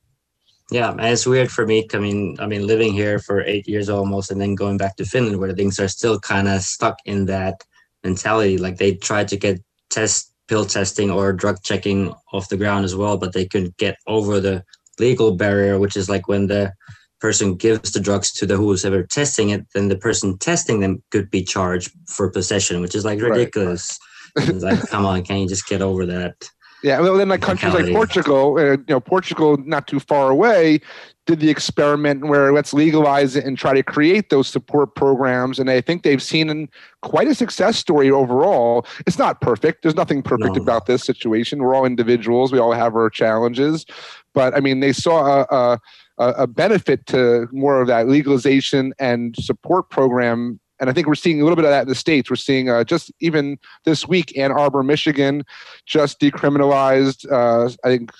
Yeah, 0.70 0.92
and 0.92 1.00
it's 1.00 1.26
weird 1.26 1.50
for 1.50 1.66
me 1.66 1.86
coming. 1.86 2.36
I 2.38 2.46
mean, 2.46 2.66
living 2.66 2.92
here 2.92 3.18
for 3.18 3.42
eight 3.42 3.66
years 3.66 3.88
almost, 3.88 4.30
and 4.30 4.40
then 4.40 4.54
going 4.54 4.76
back 4.76 4.96
to 4.96 5.04
Finland, 5.04 5.38
where 5.40 5.52
things 5.52 5.80
are 5.80 5.88
still 5.88 6.20
kind 6.20 6.46
of 6.46 6.62
stuck 6.62 6.96
in 7.04 7.26
that 7.26 7.64
mentality. 8.04 8.56
Like 8.56 8.76
they 8.78 8.94
tried 8.94 9.26
to 9.28 9.36
get 9.36 9.60
test 9.90 10.32
pill 10.46 10.64
testing 10.64 11.10
or 11.10 11.32
drug 11.32 11.62
checking 11.64 12.14
off 12.32 12.48
the 12.48 12.56
ground 12.56 12.84
as 12.84 12.94
well, 12.94 13.16
but 13.16 13.32
they 13.32 13.46
couldn't 13.46 13.76
get 13.78 13.96
over 14.06 14.38
the 14.38 14.62
legal 14.98 15.34
barrier, 15.34 15.78
which 15.78 15.96
is 15.96 16.08
like 16.08 16.28
when 16.28 16.46
the 16.46 16.72
person 17.20 17.54
gives 17.54 17.92
the 17.92 18.00
drugs 18.00 18.32
to 18.32 18.46
the 18.46 18.56
who's 18.56 18.84
ever 18.84 19.02
testing 19.02 19.50
it, 19.50 19.66
then 19.74 19.88
the 19.88 19.96
person 19.96 20.38
testing 20.38 20.80
them 20.80 21.02
could 21.10 21.30
be 21.30 21.42
charged 21.42 21.92
for 22.06 22.30
possession, 22.30 22.80
which 22.80 22.94
is 22.94 23.04
like 23.04 23.20
ridiculous. 23.20 23.98
Right. 24.36 24.54
like, 24.56 24.80
come 24.88 25.06
on, 25.06 25.22
can 25.22 25.38
you 25.38 25.48
just 25.48 25.66
get 25.66 25.82
over 25.82 26.06
that? 26.06 26.48
Yeah, 26.82 27.00
well, 27.00 27.16
then 27.16 27.28
like 27.28 27.42
countries 27.42 27.74
like 27.74 27.92
Portugal, 27.92 28.56
uh, 28.58 28.72
you 28.72 28.84
know, 28.88 29.00
Portugal 29.00 29.58
not 29.58 29.86
too 29.86 30.00
far 30.00 30.30
away, 30.30 30.80
did 31.26 31.40
the 31.40 31.50
experiment 31.50 32.24
where 32.24 32.52
let's 32.52 32.72
legalize 32.72 33.36
it 33.36 33.44
and 33.44 33.58
try 33.58 33.74
to 33.74 33.82
create 33.82 34.30
those 34.30 34.48
support 34.48 34.94
programs, 34.94 35.58
and 35.58 35.70
I 35.70 35.82
think 35.82 36.02
they've 36.02 36.22
seen 36.22 36.68
quite 37.02 37.28
a 37.28 37.34
success 37.34 37.76
story 37.76 38.10
overall. 38.10 38.86
It's 39.06 39.18
not 39.18 39.42
perfect. 39.42 39.82
There's 39.82 39.94
nothing 39.94 40.22
perfect 40.22 40.56
no. 40.56 40.62
about 40.62 40.86
this 40.86 41.04
situation. 41.04 41.58
We're 41.58 41.74
all 41.74 41.84
individuals. 41.84 42.50
We 42.50 42.58
all 42.58 42.72
have 42.72 42.96
our 42.96 43.10
challenges, 43.10 43.84
but 44.32 44.56
I 44.56 44.60
mean, 44.60 44.80
they 44.80 44.94
saw 44.94 45.42
a, 45.42 45.46
a 45.54 45.80
a, 46.20 46.46
benefit 46.46 47.06
to 47.06 47.48
more 47.50 47.80
of 47.80 47.86
that 47.88 48.08
legalization 48.08 48.92
and 48.98 49.34
support 49.36 49.90
program 49.90 50.60
and 50.80 50.88
I 50.88 50.94
think 50.94 51.06
we're 51.06 51.14
seeing 51.14 51.40
a 51.40 51.44
little 51.44 51.56
bit 51.56 51.66
of 51.66 51.70
that 51.70 51.82
in 51.82 51.88
the 51.88 51.94
states. 51.94 52.30
We're 52.30 52.36
seeing 52.36 52.70
uh, 52.70 52.84
just 52.84 53.12
even 53.20 53.58
this 53.84 54.08
week, 54.08 54.36
Ann 54.38 54.50
Arbor, 54.50 54.82
Michigan, 54.82 55.44
just 55.84 56.18
decriminalized. 56.20 57.30
Uh, 57.30 57.70
I 57.84 57.88
think 57.88 58.10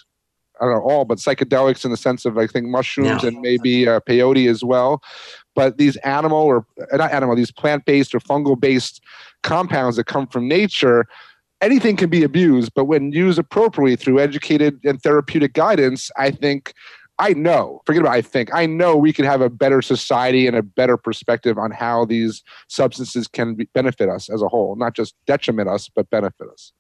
I 0.60 0.66
don't 0.66 0.74
know 0.74 0.82
all, 0.82 1.06
but 1.06 1.16
psychedelics 1.16 1.86
in 1.86 1.90
the 1.90 1.96
sense 1.96 2.26
of 2.26 2.36
I 2.36 2.46
think 2.46 2.66
mushrooms 2.66 3.22
yeah. 3.22 3.30
and 3.30 3.40
maybe 3.40 3.88
uh, 3.88 4.00
peyote 4.00 4.46
as 4.46 4.62
well. 4.62 5.02
But 5.54 5.78
these 5.78 5.96
animal 5.98 6.38
or 6.38 6.66
uh, 6.92 6.98
not 6.98 7.12
animal, 7.12 7.34
these 7.34 7.50
plant-based 7.50 8.14
or 8.14 8.20
fungal-based 8.20 9.02
compounds 9.42 9.96
that 9.96 10.04
come 10.04 10.26
from 10.26 10.46
nature 10.46 11.06
anything 11.60 11.96
can 11.96 12.10
be 12.10 12.22
abused, 12.22 12.72
but 12.74 12.86
when 12.86 13.12
used 13.12 13.38
appropriately 13.38 13.96
through 13.96 14.18
educated 14.18 14.80
and 14.84 15.02
therapeutic 15.02 15.52
guidance, 15.52 16.10
I 16.16 16.30
think 16.30 16.72
I 17.20 17.34
know, 17.34 17.82
forget 17.84 18.00
about 18.00 18.14
I 18.14 18.22
think, 18.22 18.48
I 18.54 18.64
know 18.64 18.96
we 18.96 19.12
can 19.12 19.26
have 19.26 19.42
a 19.42 19.50
better 19.50 19.82
society 19.82 20.46
and 20.46 20.56
a 20.56 20.62
better 20.62 20.96
perspective 20.96 21.58
on 21.58 21.70
how 21.70 22.06
these 22.06 22.42
substances 22.68 23.28
can 23.28 23.54
be, 23.54 23.68
benefit 23.74 24.08
us 24.08 24.30
as 24.30 24.40
a 24.40 24.48
whole, 24.48 24.74
not 24.74 24.96
just 24.96 25.14
detriment 25.26 25.68
us, 25.68 25.90
but 25.94 26.08
benefit 26.08 26.48
us. 26.50 26.72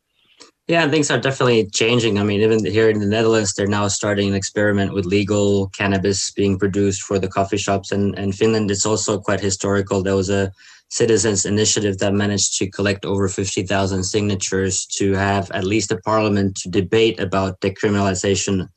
Yeah, 0.66 0.82
and 0.82 0.90
things 0.90 1.10
are 1.10 1.20
definitely 1.20 1.66
changing. 1.66 2.18
I 2.18 2.22
mean, 2.22 2.40
even 2.40 2.64
here 2.64 2.88
in 2.88 3.00
the 3.00 3.06
Netherlands, 3.06 3.52
they're 3.54 3.66
now 3.66 3.88
starting 3.88 4.30
an 4.30 4.34
experiment 4.34 4.94
with 4.94 5.04
legal 5.04 5.68
cannabis 5.70 6.30
being 6.30 6.58
produced 6.58 7.02
for 7.02 7.18
the 7.18 7.28
coffee 7.28 7.58
shops. 7.58 7.92
And, 7.92 8.16
and 8.18 8.34
Finland, 8.34 8.70
it's 8.70 8.86
also 8.86 9.18
quite 9.18 9.40
historical. 9.40 10.02
There 10.02 10.16
was 10.16 10.30
a 10.30 10.50
citizens 10.88 11.44
initiative 11.44 11.98
that 11.98 12.14
managed 12.14 12.56
to 12.58 12.70
collect 12.70 13.04
over 13.04 13.28
50,000 13.28 14.04
signatures 14.04 14.86
to 14.86 15.12
have 15.12 15.50
at 15.50 15.64
least 15.64 15.92
a 15.92 15.98
parliament 15.98 16.56
to 16.56 16.70
debate 16.70 17.20
about 17.20 17.60
decriminalization 17.60 18.68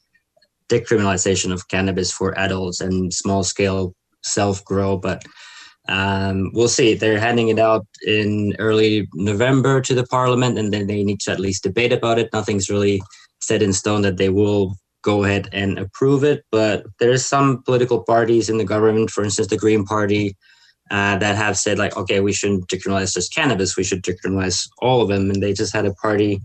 decriminalization 0.73 1.51
of 1.53 1.67
cannabis 1.67 2.11
for 2.11 2.37
adults 2.37 2.81
and 2.81 3.13
small 3.13 3.43
scale 3.43 3.93
self 4.23 4.63
grow. 4.65 4.97
But 4.97 5.23
um, 5.89 6.51
we'll 6.53 6.69
see. 6.69 6.93
They're 6.93 7.19
handing 7.19 7.49
it 7.49 7.59
out 7.59 7.85
in 8.05 8.55
early 8.57 9.07
November 9.13 9.81
to 9.81 9.93
the 9.93 10.05
parliament, 10.05 10.57
and 10.57 10.71
then 10.73 10.87
they 10.87 11.03
need 11.03 11.19
to 11.21 11.31
at 11.31 11.39
least 11.39 11.63
debate 11.63 11.93
about 11.93 12.19
it. 12.19 12.31
Nothing's 12.33 12.69
really 12.69 13.01
set 13.41 13.61
in 13.61 13.73
stone 13.73 14.01
that 14.03 14.17
they 14.17 14.29
will 14.29 14.75
go 15.03 15.23
ahead 15.23 15.49
and 15.51 15.77
approve 15.77 16.23
it. 16.23 16.45
But 16.51 16.85
there's 16.99 17.25
some 17.25 17.61
political 17.63 18.03
parties 18.03 18.49
in 18.49 18.57
the 18.57 18.65
government, 18.65 19.09
for 19.09 19.23
instance, 19.23 19.49
the 19.49 19.57
Green 19.57 19.83
Party, 19.83 20.37
uh, 20.89 21.17
that 21.17 21.35
have 21.35 21.57
said 21.57 21.77
like, 21.77 21.97
okay, 21.97 22.21
we 22.21 22.31
shouldn't 22.31 22.67
decriminalize 22.69 23.13
just 23.13 23.35
cannabis. 23.35 23.75
We 23.75 23.83
should 23.83 24.03
decriminalize 24.03 24.67
all 24.79 25.01
of 25.01 25.09
them. 25.09 25.29
And 25.29 25.43
they 25.43 25.53
just 25.53 25.73
had 25.73 25.85
a 25.85 25.93
party 25.95 26.41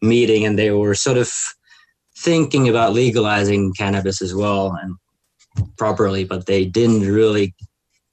meeting, 0.00 0.46
and 0.46 0.56
they 0.56 0.70
were 0.70 0.94
sort 0.94 1.18
of 1.18 1.32
thinking 2.18 2.68
about 2.68 2.92
legalizing 2.92 3.72
cannabis 3.74 4.22
as 4.22 4.34
well 4.34 4.76
and 4.82 4.96
properly, 5.76 6.24
but 6.24 6.46
they 6.46 6.64
didn't 6.64 7.02
really 7.02 7.54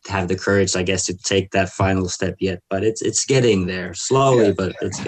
have 0.07 0.27
the 0.27 0.36
courage, 0.36 0.75
I 0.75 0.83
guess, 0.83 1.05
to 1.05 1.17
take 1.17 1.51
that 1.51 1.69
final 1.69 2.10
step 2.10 2.36
yet. 2.39 2.62
But 2.69 2.83
it's 2.83 3.01
it's 3.01 3.25
getting 3.25 3.67
there 3.67 3.93
slowly, 3.93 4.48
yeah. 4.48 4.53
but 4.55 4.75
it's 4.81 5.00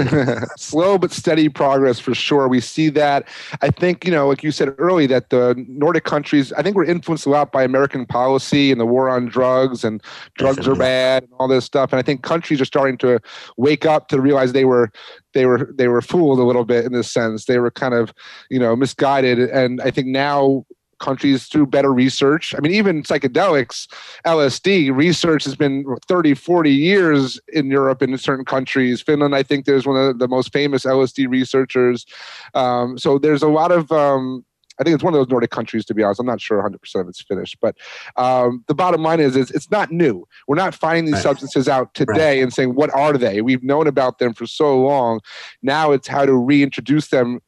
slow 0.61 0.97
but 0.97 1.11
steady 1.11 1.49
progress 1.49 1.99
for 1.99 2.15
sure. 2.15 2.47
We 2.47 2.61
see 2.61 2.89
that. 2.89 3.27
I 3.61 3.69
think 3.69 4.05
you 4.05 4.11
know, 4.11 4.27
like 4.27 4.43
you 4.43 4.51
said 4.51 4.73
earlier, 4.77 5.07
that 5.07 5.29
the 5.29 5.55
Nordic 5.67 6.03
countries, 6.03 6.53
I 6.53 6.61
think, 6.61 6.75
we're 6.75 6.85
influenced 6.85 7.25
a 7.25 7.29
lot 7.29 7.51
by 7.51 7.63
American 7.63 8.05
policy 8.05 8.71
and 8.71 8.79
the 8.79 8.85
war 8.85 9.09
on 9.09 9.27
drugs 9.27 9.83
and 9.83 10.01
drugs 10.35 10.57
Definitely. 10.57 10.79
are 10.79 10.85
bad 10.85 11.23
and 11.23 11.31
all 11.39 11.47
this 11.47 11.65
stuff. 11.65 11.91
And 11.91 11.99
I 11.99 12.03
think 12.03 12.23
countries 12.23 12.61
are 12.61 12.65
starting 12.65 12.97
to 12.99 13.19
wake 13.57 13.85
up 13.85 14.07
to 14.09 14.21
realize 14.21 14.53
they 14.53 14.65
were 14.65 14.91
they 15.33 15.45
were 15.45 15.71
they 15.75 15.87
were 15.87 16.01
fooled 16.01 16.39
a 16.39 16.43
little 16.43 16.65
bit 16.65 16.85
in 16.85 16.93
this 16.93 17.11
sense. 17.11 17.45
They 17.45 17.59
were 17.59 17.71
kind 17.71 17.93
of 17.93 18.13
you 18.49 18.59
know 18.59 18.75
misguided, 18.75 19.39
and 19.39 19.81
I 19.81 19.91
think 19.91 20.07
now 20.07 20.65
countries 20.99 21.45
through 21.45 21.67
better 21.67 21.91
research. 21.91 22.53
I 22.55 22.59
mean, 22.59 22.71
even 22.73 23.03
psychedelics, 23.03 23.87
LSD 24.25 24.95
research 24.95 25.43
has 25.43 25.55
been 25.55 25.85
30, 26.07 26.33
40 26.33 26.71
years 26.71 27.39
in 27.53 27.69
Europe 27.69 28.01
and 28.01 28.13
in 28.13 28.17
certain 28.17 28.45
countries. 28.45 29.01
Finland, 29.01 29.35
I 29.35 29.43
think, 29.43 29.65
there's 29.65 29.85
one 29.85 29.97
of 29.97 30.19
the 30.19 30.27
most 30.27 30.51
famous 30.51 30.85
LSD 30.85 31.29
researchers. 31.29 32.05
Um, 32.53 32.97
so 32.97 33.17
there's 33.17 33.43
a 33.43 33.47
lot 33.47 33.71
of 33.71 33.91
um, 33.91 34.45
I 34.79 34.83
think 34.83 34.93
it's 34.93 35.03
one 35.03 35.13
of 35.13 35.19
those 35.19 35.29
Nordic 35.29 35.51
countries, 35.51 35.85
to 35.85 35.93
be 35.93 36.03
honest. 36.03 36.19
I'm 36.19 36.25
not 36.25 36.41
sure 36.41 36.61
100% 36.61 37.01
of 37.01 37.07
it's 37.07 37.21
finished. 37.21 37.57
But 37.61 37.77
um, 38.17 38.63
the 38.67 38.75
bottom 38.75 39.03
line 39.03 39.19
is, 39.19 39.35
is, 39.35 39.51
it's 39.51 39.71
not 39.71 39.91
new. 39.91 40.27
We're 40.47 40.55
not 40.55 40.75
finding 40.75 41.05
these 41.05 41.15
right. 41.15 41.23
substances 41.23 41.69
out 41.69 41.93
today 41.93 42.37
right. 42.37 42.43
and 42.43 42.53
saying, 42.53 42.75
what 42.75 42.93
are 42.93 43.17
they? 43.17 43.41
We've 43.41 43.63
known 43.63 43.87
about 43.87 44.19
them 44.19 44.33
for 44.33 44.45
so 44.45 44.77
long. 44.81 45.21
Now 45.61 45.91
it's 45.91 46.07
how 46.07 46.25
to 46.25 46.33
reintroduce 46.33 47.07
them 47.07 47.39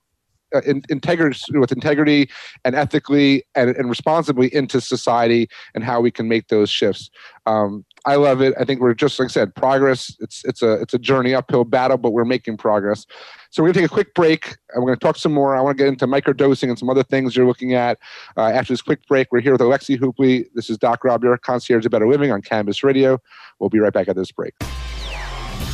uh, 0.55 0.61
in, 0.65 0.81
integrity 0.89 1.39
with 1.57 1.71
integrity 1.71 2.29
and 2.63 2.75
ethically 2.75 3.43
and, 3.55 3.75
and 3.75 3.89
responsibly 3.89 4.53
into 4.53 4.79
society 4.79 5.47
and 5.75 5.83
how 5.83 5.99
we 5.99 6.11
can 6.11 6.27
make 6.27 6.47
those 6.47 6.69
shifts. 6.69 7.09
Um, 7.45 7.85
I 8.05 8.15
love 8.15 8.41
it. 8.41 8.53
I 8.59 8.63
think 8.63 8.79
we're 8.79 8.93
just 8.93 9.19
like 9.19 9.27
I 9.27 9.31
said, 9.31 9.55
progress. 9.55 10.15
It's 10.19 10.43
it's 10.45 10.61
a 10.61 10.73
it's 10.81 10.93
a 10.93 10.99
journey 10.99 11.33
uphill 11.33 11.65
battle, 11.65 11.97
but 11.97 12.11
we're 12.11 12.25
making 12.25 12.57
progress. 12.57 13.05
So 13.49 13.61
we're 13.61 13.69
gonna 13.69 13.81
take 13.81 13.91
a 13.91 13.93
quick 13.93 14.13
break 14.13 14.55
and 14.73 14.83
we're 14.83 14.91
gonna 14.91 14.99
talk 14.99 15.17
some 15.17 15.33
more. 15.33 15.55
I 15.55 15.61
want 15.61 15.77
to 15.77 15.83
get 15.83 15.89
into 15.89 16.07
microdosing 16.07 16.69
and 16.69 16.79
some 16.79 16.89
other 16.89 17.03
things 17.03 17.35
you're 17.35 17.47
looking 17.47 17.73
at. 17.73 17.97
Uh, 18.37 18.43
after 18.43 18.73
this 18.73 18.81
quick 18.81 19.05
break, 19.07 19.31
we're 19.31 19.41
here 19.41 19.51
with 19.51 19.61
Aleksi 19.61 19.99
Hupli. 19.99 20.45
This 20.53 20.69
is 20.69 20.77
Doc 20.77 21.03
Rob, 21.03 21.23
your 21.23 21.37
concierge 21.37 21.85
of 21.85 21.91
better 21.91 22.07
living 22.07 22.31
on 22.31 22.41
Cannabis 22.41 22.83
Radio. 22.83 23.19
We'll 23.59 23.69
be 23.69 23.79
right 23.79 23.93
back 23.93 24.07
at 24.07 24.15
this 24.15 24.31
break. 24.31 24.53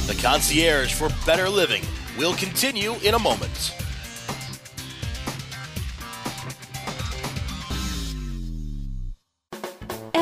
The 0.08 0.18
concierge 0.22 0.94
for 0.94 1.10
better 1.26 1.50
living 1.50 1.84
will 2.18 2.34
continue 2.34 2.96
in 3.04 3.14
a 3.14 3.20
moment. 3.20 3.83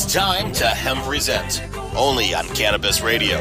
It's 0.00 0.14
time 0.14 0.52
to 0.52 0.64
Hem 0.68 0.98
Present, 0.98 1.60
only 1.96 2.32
on 2.32 2.46
Cannabis 2.50 3.00
Radio. 3.00 3.38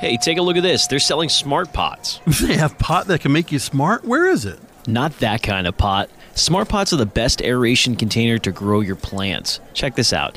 Hey, 0.00 0.16
take 0.16 0.38
a 0.38 0.42
look 0.42 0.56
at 0.56 0.64
this. 0.64 0.88
They're 0.88 0.98
selling 0.98 1.28
smart 1.28 1.72
pots. 1.72 2.18
They 2.40 2.56
have 2.56 2.76
pot 2.80 3.06
that 3.06 3.20
can 3.20 3.30
make 3.30 3.52
you 3.52 3.60
smart? 3.60 4.04
Where 4.04 4.28
is 4.28 4.44
it? 4.44 4.58
Not 4.88 5.16
that 5.20 5.44
kind 5.44 5.68
of 5.68 5.76
pot. 5.76 6.10
Smart 6.34 6.68
pots 6.68 6.92
are 6.92 6.96
the 6.96 7.06
best 7.06 7.42
aeration 7.42 7.94
container 7.94 8.38
to 8.38 8.50
grow 8.50 8.80
your 8.80 8.96
plants. 8.96 9.60
Check 9.72 9.94
this 9.94 10.12
out. 10.12 10.36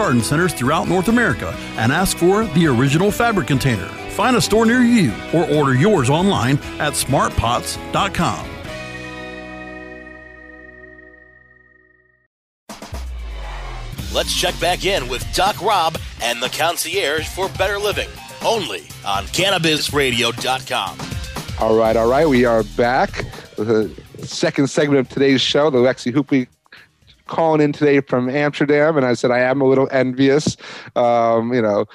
garden 0.00 0.22
centers 0.22 0.54
throughout 0.54 0.88
North 0.88 1.08
America 1.08 1.54
and 1.76 1.92
ask 1.92 2.16
for 2.16 2.46
the 2.46 2.66
original 2.66 3.10
fabric 3.10 3.46
container. 3.46 3.86
Find 4.16 4.34
a 4.34 4.40
store 4.40 4.64
near 4.64 4.80
you 4.80 5.12
or 5.34 5.46
order 5.50 5.74
yours 5.74 6.08
online 6.08 6.56
at 6.78 6.94
smartpots.com. 6.94 8.48
Let's 14.14 14.34
check 14.34 14.58
back 14.58 14.86
in 14.86 15.06
with 15.06 15.22
Doc 15.34 15.60
Rob 15.60 15.98
and 16.22 16.42
the 16.42 16.48
concierge 16.48 17.28
for 17.28 17.50
better 17.50 17.78
living, 17.78 18.08
only 18.42 18.80
on 19.06 19.24
cannabisradio.com. 19.26 20.98
All 21.60 21.76
right, 21.76 21.94
all 21.94 22.08
right, 22.08 22.26
we 22.26 22.46
are 22.46 22.62
back 22.62 23.26
The 23.56 23.94
second 24.22 24.68
segment 24.68 25.00
of 25.00 25.10
today's 25.10 25.42
show, 25.42 25.68
the 25.68 25.76
Lexi 25.76 26.10
Hupli 26.10 26.48
calling 27.30 27.62
in 27.62 27.72
today 27.72 28.00
from 28.00 28.28
Amsterdam, 28.28 28.96
and 28.96 29.06
I 29.06 29.14
said 29.14 29.30
I 29.30 29.38
am 29.38 29.60
a 29.60 29.64
little 29.64 29.88
envious. 29.90 30.56
Um, 30.96 31.54
you 31.54 31.62
know, 31.62 31.86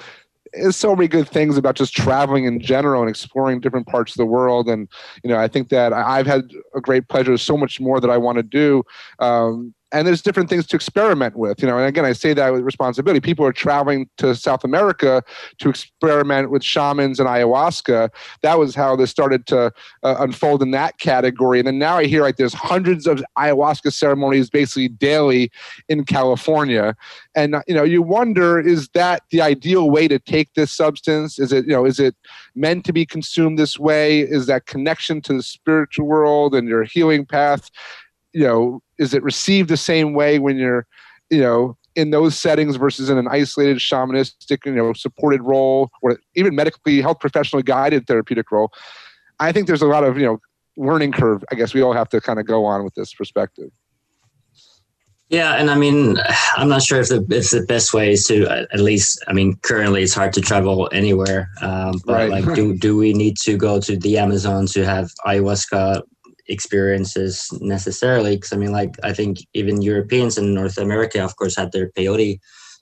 there's 0.52 0.76
so 0.76 0.96
many 0.96 1.06
good 1.06 1.28
things 1.28 1.56
about 1.56 1.76
just 1.76 1.94
traveling 1.94 2.44
in 2.44 2.60
general 2.60 3.02
and 3.02 3.10
exploring 3.10 3.60
different 3.60 3.86
parts 3.86 4.12
of 4.12 4.16
the 4.16 4.26
world, 4.26 4.68
and 4.68 4.88
you 5.22 5.30
know, 5.30 5.38
I 5.38 5.46
think 5.46 5.68
that 5.68 5.92
I've 5.92 6.26
had 6.26 6.50
a 6.74 6.80
great 6.80 7.08
pleasure. 7.08 7.30
There's 7.30 7.42
so 7.42 7.56
much 7.56 7.80
more 7.80 8.00
that 8.00 8.10
I 8.10 8.16
want 8.16 8.36
to 8.38 8.42
do. 8.42 8.82
Um, 9.20 9.74
and 9.92 10.06
there's 10.06 10.22
different 10.22 10.48
things 10.48 10.66
to 10.66 10.76
experiment 10.76 11.36
with 11.36 11.62
you 11.62 11.68
know 11.68 11.78
and 11.78 11.86
again 11.86 12.04
i 12.04 12.12
say 12.12 12.34
that 12.34 12.52
with 12.52 12.62
responsibility. 12.62 13.20
People 13.20 13.44
are 13.46 13.52
traveling 13.52 14.08
to 14.18 14.34
south 14.34 14.64
america 14.64 15.22
to 15.58 15.68
experiment 15.68 16.50
with 16.50 16.64
shamans 16.64 17.20
and 17.20 17.28
ayahuasca. 17.28 18.10
That 18.42 18.58
was 18.58 18.74
how 18.74 18.96
this 18.96 19.10
started 19.10 19.46
to 19.48 19.72
uh, 20.02 20.16
unfold 20.18 20.62
in 20.62 20.72
that 20.72 20.98
category. 20.98 21.58
And 21.58 21.66
then 21.66 21.78
now 21.78 21.98
i 21.98 22.04
hear 22.04 22.22
like 22.22 22.36
there's 22.36 22.54
hundreds 22.54 23.06
of 23.06 23.22
ayahuasca 23.38 23.92
ceremonies 23.92 24.50
basically 24.50 24.88
daily 24.88 25.50
in 25.88 26.04
california. 26.04 26.96
And 27.34 27.56
you 27.66 27.74
know 27.74 27.84
you 27.84 28.02
wonder 28.02 28.58
is 28.58 28.88
that 28.88 29.22
the 29.30 29.40
ideal 29.40 29.90
way 29.90 30.08
to 30.08 30.18
take 30.18 30.54
this 30.54 30.72
substance? 30.72 31.38
Is 31.38 31.52
it 31.52 31.64
you 31.66 31.72
know 31.72 31.84
is 31.84 32.00
it 32.00 32.16
meant 32.54 32.84
to 32.86 32.92
be 32.92 33.06
consumed 33.06 33.58
this 33.58 33.78
way? 33.78 34.20
Is 34.20 34.46
that 34.46 34.66
connection 34.66 35.20
to 35.22 35.34
the 35.34 35.42
spiritual 35.42 36.06
world 36.06 36.54
and 36.54 36.68
your 36.68 36.84
healing 36.84 37.24
path 37.24 37.70
you 38.36 38.46
know 38.46 38.80
is 38.98 39.14
it 39.14 39.22
received 39.22 39.68
the 39.68 39.76
same 39.76 40.12
way 40.12 40.38
when 40.38 40.56
you're 40.56 40.86
you 41.30 41.40
know 41.40 41.76
in 41.94 42.10
those 42.10 42.36
settings 42.36 42.76
versus 42.76 43.08
in 43.08 43.16
an 43.16 43.28
isolated 43.28 43.78
shamanistic 43.78 44.58
you 44.66 44.72
know 44.72 44.92
supported 44.92 45.42
role 45.42 45.90
or 46.02 46.18
even 46.34 46.54
medically 46.54 47.00
health 47.00 47.20
professional 47.20 47.62
guided 47.62 48.06
therapeutic 48.06 48.50
role 48.50 48.70
I 49.38 49.52
think 49.52 49.66
there's 49.66 49.82
a 49.82 49.86
lot 49.86 50.04
of 50.04 50.18
you 50.18 50.26
know 50.26 50.38
learning 50.76 51.12
curve. 51.12 51.44
I 51.50 51.54
guess 51.54 51.74
we 51.74 51.82
all 51.82 51.92
have 51.92 52.08
to 52.10 52.20
kind 52.20 52.38
of 52.38 52.46
go 52.46 52.64
on 52.64 52.84
with 52.84 52.94
this 52.94 53.12
perspective. 53.14 53.70
Yeah, 55.28 55.54
and 55.54 55.70
I 55.70 55.74
mean, 55.76 56.18
I'm 56.56 56.68
not 56.68 56.82
sure 56.82 57.00
if 57.00 57.08
the 57.08 57.26
if 57.30 57.50
the 57.50 57.62
best 57.62 57.92
way 57.92 58.12
is 58.12 58.24
to 58.26 58.46
at 58.48 58.80
least. 58.80 59.22
I 59.26 59.32
mean, 59.32 59.56
currently 59.62 60.02
it's 60.02 60.14
hard 60.14 60.32
to 60.34 60.40
travel 60.40 60.88
anywhere. 60.92 61.48
Um, 61.60 62.00
but 62.04 62.12
right. 62.12 62.30
like, 62.30 62.54
do 62.54 62.76
do 62.76 62.96
we 62.96 63.12
need 63.12 63.36
to 63.38 63.56
go 63.56 63.80
to 63.80 63.96
the 63.96 64.18
Amazon 64.18 64.66
to 64.68 64.84
have 64.84 65.10
ayahuasca 65.26 66.02
experiences 66.48 67.48
necessarily? 67.60 68.36
Because 68.36 68.52
I 68.52 68.56
mean, 68.56 68.72
like, 68.72 68.94
I 69.02 69.12
think 69.12 69.38
even 69.54 69.82
Europeans 69.82 70.38
in 70.38 70.54
North 70.54 70.78
America, 70.78 71.22
of 71.24 71.36
course, 71.36 71.56
had 71.56 71.72
their 71.72 71.90
peyote 71.90 72.38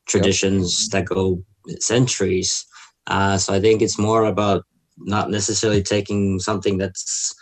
traditions 0.06 0.88
yep. 0.92 0.92
that 0.92 1.14
go 1.14 1.42
centuries. 1.80 2.66
Uh, 3.06 3.38
so 3.38 3.52
I 3.52 3.60
think 3.60 3.82
it's 3.82 3.98
more 3.98 4.24
about 4.24 4.64
not 4.98 5.30
necessarily 5.30 5.82
taking 5.82 6.38
something 6.38 6.78
that's 6.78 7.34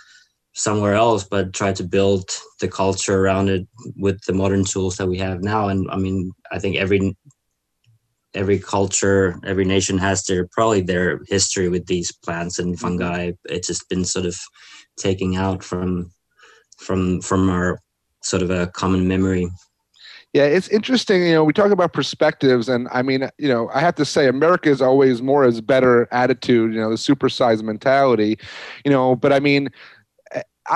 somewhere 0.55 0.95
else, 0.95 1.25
but 1.25 1.52
try 1.52 1.73
to 1.73 1.85
build 1.85 2.31
the 2.61 2.69
culture 2.69 3.21
around 3.21 3.49
it 3.49 3.67
with 3.97 4.21
the 4.25 4.33
modern 4.33 4.64
tools 4.64 4.97
that 4.97 5.09
we 5.09 5.19
have 5.19 5.43
now. 5.43 5.69
And 5.69 5.88
I 5.91 5.97
mean, 5.97 6.33
I 6.50 6.59
think 6.59 6.76
every 6.76 7.17
every 8.35 8.59
culture, 8.59 9.38
every 9.45 9.64
nation 9.64 9.99
has 9.99 10.25
their 10.25 10.49
probably 10.52 10.81
their 10.81 11.21
history 11.26 11.69
with 11.69 11.87
these 11.87 12.12
plants 12.12 12.59
and 12.59 12.75
mm-hmm. 12.75 12.83
fungi. 12.83 13.33
It's 13.45 13.69
just 13.69 13.88
been 13.88 14.05
sort 14.05 14.26
of 14.26 14.37
taking 14.96 15.37
out 15.37 15.62
from 15.62 16.12
from 16.78 17.20
from 17.20 17.49
our 17.49 17.80
sort 18.22 18.42
of 18.42 18.50
a 18.50 18.66
common 18.68 19.08
memory. 19.08 19.49
Yeah, 20.32 20.44
it's 20.44 20.68
interesting. 20.68 21.26
You 21.26 21.34
know, 21.34 21.44
we 21.44 21.52
talk 21.52 21.72
about 21.72 21.92
perspectives, 21.92 22.68
and 22.68 22.88
I 22.90 23.02
mean, 23.02 23.28
you 23.37 23.49
know, 23.49 23.68
I 23.75 23.80
have 23.80 23.94
to 23.96 24.04
say, 24.06 24.28
America 24.28 24.70
is 24.70 24.80
always 24.80 25.20
more 25.20 25.44
is 25.44 25.61
better 25.61 26.08
attitude. 26.11 26.72
You 26.72 26.80
know, 26.80 26.88
the 26.88 26.96
supersize 26.96 27.62
mentality. 27.62 28.38
You 28.84 28.90
know, 28.90 29.14
but 29.14 29.32
I 29.32 29.40
mean, 29.40 29.68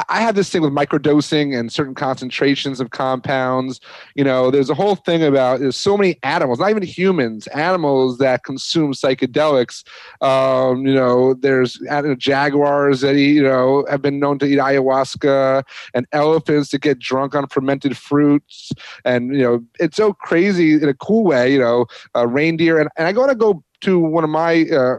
I 0.09 0.21
have 0.21 0.35
this 0.35 0.51
thing 0.51 0.63
with 0.63 0.73
microdosing 0.73 1.57
and 1.57 1.73
certain 1.73 1.95
concentrations 1.95 2.81
of 2.81 2.91
compounds. 2.91 3.81
You 4.17 4.25
know, 4.25 4.51
there's 4.51 4.69
a 4.69 4.75
whole 4.75 4.97
thing 4.97 5.23
about 5.23 5.61
there's 5.61 5.77
so 5.77 5.97
many 5.97 6.19
animals, 6.25 6.59
not 6.59 6.71
even 6.71 6.83
humans, 6.83 7.47
animals 7.49 8.19
that 8.19 8.43
consume 8.43 8.95
psychedelics. 8.95 9.85
Um, 10.21 10.87
you 10.87 10.95
know, 10.95 11.35
there's 11.35 11.79
jaguars 12.19 13.01
that 13.03 13.17
you 13.17 13.43
know 13.43 13.87
have 13.89 14.03
been 14.03 14.19
known 14.19 14.39
to 14.41 14.47
eat 14.47 14.59
ayahuasca, 14.59 15.63
and 15.95 16.07
elephants 16.13 16.69
to 16.71 16.79
get 16.79 16.99
drunk 16.99 17.37
on 17.37 17.47
fermented 17.47 17.97
fruits, 17.97 18.73
and 19.05 19.35
you 19.35 19.43
know, 19.43 19.65
it's 19.79 19.97
so 19.97 20.13
crazy 20.13 20.75
in 20.75 20.89
a 20.89 20.95
cool 20.95 21.23
way. 21.23 21.53
You 21.53 21.61
know, 21.61 21.87
uh, 22.17 22.27
reindeer, 22.27 22.81
and, 22.81 22.91
and 22.97 23.07
I 23.07 23.13
want 23.13 23.31
to 23.31 23.37
go 23.37 23.63
to 23.83 23.99
one 24.01 24.25
of 24.25 24.31
my 24.31 24.65
uh, 24.65 24.97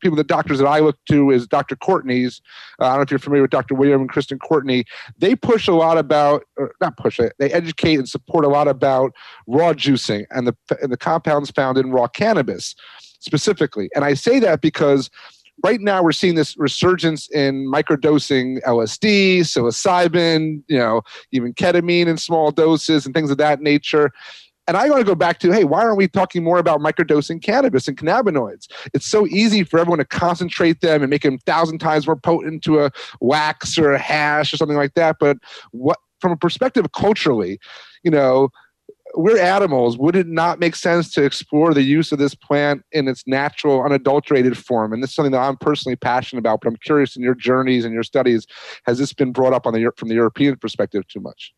people, 0.00 0.16
the 0.16 0.24
doctors 0.24 0.58
that 0.58 0.66
I 0.66 0.80
look 0.80 0.96
to 1.10 1.30
is 1.30 1.46
Dr. 1.46 1.76
Courtney's. 1.76 2.40
Uh, 2.80 2.86
I 2.86 2.88
don't 2.88 2.96
know 2.96 3.02
if 3.02 3.10
you're 3.10 3.18
familiar 3.18 3.42
with 3.42 3.50
Dr. 3.50 3.74
William 3.74 4.00
and 4.00 4.10
Kristen 4.10 4.38
Courtney. 4.38 4.84
They 5.18 5.34
push 5.34 5.68
a 5.68 5.72
lot 5.72 5.98
about, 5.98 6.44
not 6.80 6.96
push 6.96 7.18
it, 7.18 7.34
they 7.38 7.52
educate 7.52 7.96
and 7.96 8.08
support 8.08 8.44
a 8.44 8.48
lot 8.48 8.68
about 8.68 9.12
raw 9.46 9.72
juicing 9.72 10.26
and 10.30 10.46
the, 10.46 10.56
and 10.82 10.92
the 10.92 10.96
compounds 10.96 11.50
found 11.50 11.78
in 11.78 11.90
raw 11.90 12.08
cannabis 12.08 12.74
specifically. 13.20 13.88
And 13.94 14.04
I 14.04 14.14
say 14.14 14.38
that 14.40 14.60
because 14.60 15.10
right 15.64 15.80
now 15.80 16.02
we're 16.02 16.12
seeing 16.12 16.34
this 16.34 16.56
resurgence 16.56 17.28
in 17.30 17.70
microdosing 17.70 18.62
LSD, 18.62 19.40
psilocybin, 19.40 20.62
you 20.68 20.78
know, 20.78 21.02
even 21.32 21.54
ketamine 21.54 22.06
in 22.06 22.16
small 22.16 22.50
doses 22.50 23.06
and 23.06 23.14
things 23.14 23.30
of 23.30 23.38
that 23.38 23.60
nature. 23.60 24.10
And 24.68 24.76
I 24.76 24.88
want 24.88 25.00
to 25.00 25.06
go 25.06 25.14
back 25.14 25.38
to, 25.40 25.52
hey, 25.52 25.64
why 25.64 25.82
aren't 25.82 25.96
we 25.96 26.08
talking 26.08 26.42
more 26.42 26.58
about 26.58 26.80
microdosing 26.80 27.42
cannabis 27.42 27.86
and 27.86 27.96
cannabinoids? 27.96 28.68
It's 28.94 29.06
so 29.06 29.26
easy 29.28 29.62
for 29.62 29.78
everyone 29.78 29.98
to 29.98 30.04
concentrate 30.04 30.80
them 30.80 31.02
and 31.02 31.10
make 31.10 31.22
them 31.22 31.38
thousand 31.38 31.78
times 31.78 32.06
more 32.06 32.16
potent 32.16 32.64
to 32.64 32.80
a 32.80 32.90
wax 33.20 33.78
or 33.78 33.92
a 33.92 33.98
hash 33.98 34.52
or 34.52 34.56
something 34.56 34.76
like 34.76 34.94
that. 34.94 35.16
But 35.20 35.38
what, 35.70 35.98
from 36.20 36.32
a 36.32 36.36
perspective 36.36 36.90
culturally, 36.92 37.60
you 38.02 38.10
know, 38.10 38.48
we're 39.14 39.38
animals. 39.38 39.96
Would 39.98 40.16
it 40.16 40.26
not 40.26 40.58
make 40.58 40.74
sense 40.74 41.12
to 41.12 41.24
explore 41.24 41.72
the 41.72 41.82
use 41.82 42.12
of 42.12 42.18
this 42.18 42.34
plant 42.34 42.82
in 42.92 43.08
its 43.08 43.22
natural, 43.26 43.82
unadulterated 43.82 44.58
form? 44.58 44.92
And 44.92 45.02
this 45.02 45.10
is 45.10 45.16
something 45.16 45.32
that 45.32 45.40
I'm 45.40 45.56
personally 45.56 45.96
passionate 45.96 46.40
about. 46.40 46.60
But 46.60 46.68
I'm 46.68 46.76
curious 46.76 47.16
in 47.16 47.22
your 47.22 47.34
journeys 47.34 47.84
and 47.84 47.94
your 47.94 48.02
studies, 48.02 48.46
has 48.84 48.98
this 48.98 49.12
been 49.12 49.32
brought 49.32 49.52
up 49.52 49.66
on 49.66 49.72
the 49.72 49.90
from 49.96 50.08
the 50.08 50.14
European 50.14 50.56
perspective 50.56 51.06
too 51.08 51.20
much? 51.20 51.54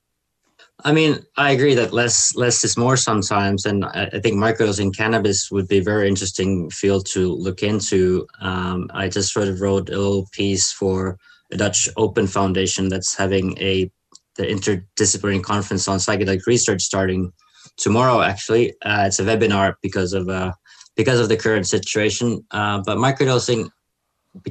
I 0.85 0.92
mean, 0.92 1.18
I 1.36 1.50
agree 1.50 1.75
that 1.75 1.93
less 1.93 2.36
less 2.36 2.62
is 2.62 2.76
more 2.76 2.97
sometimes, 2.97 3.67
and 3.67 3.84
I, 3.84 4.21
think 4.23 4.36
microdosing 4.36 4.97
cannabis 4.97 5.50
would 5.50 5.67
be 5.67 5.78
a 5.78 5.82
very 5.82 6.06
interesting 6.06 6.71
field 6.71 7.06
to 7.06 7.32
look 7.32 7.64
into. 7.64 8.28
Um, 8.41 8.88
I 8.95 9.08
just 9.08 9.32
sort 9.32 9.49
of 9.49 9.60
wrote 9.60 9.88
a 9.88 9.99
little 9.99 10.28
piece 10.32 10.71
for 10.71 11.19
a 11.50 11.56
Dutch 11.56 11.88
Open 11.97 12.28
Foundation 12.28 12.88
that's 12.88 13.17
having 13.17 13.58
a 13.58 13.91
the 14.36 14.45
interdisciplinary 14.45 15.43
conference 15.43 15.88
on 15.88 15.99
psychedelic 15.99 16.47
research 16.47 16.82
starting 16.82 17.32
tomorrow. 17.76 18.21
Actually, 18.21 18.71
uh, 18.82 19.04
it's 19.06 19.19
a 19.19 19.25
webinar 19.25 19.75
because 19.82 20.12
of 20.12 20.28
uh, 20.28 20.52
because 20.95 21.19
of 21.19 21.28
the 21.28 21.36
current 21.36 21.67
situation. 21.67 22.47
Uh, 22.52 22.80
but 22.86 22.99
microdosing 22.99 23.69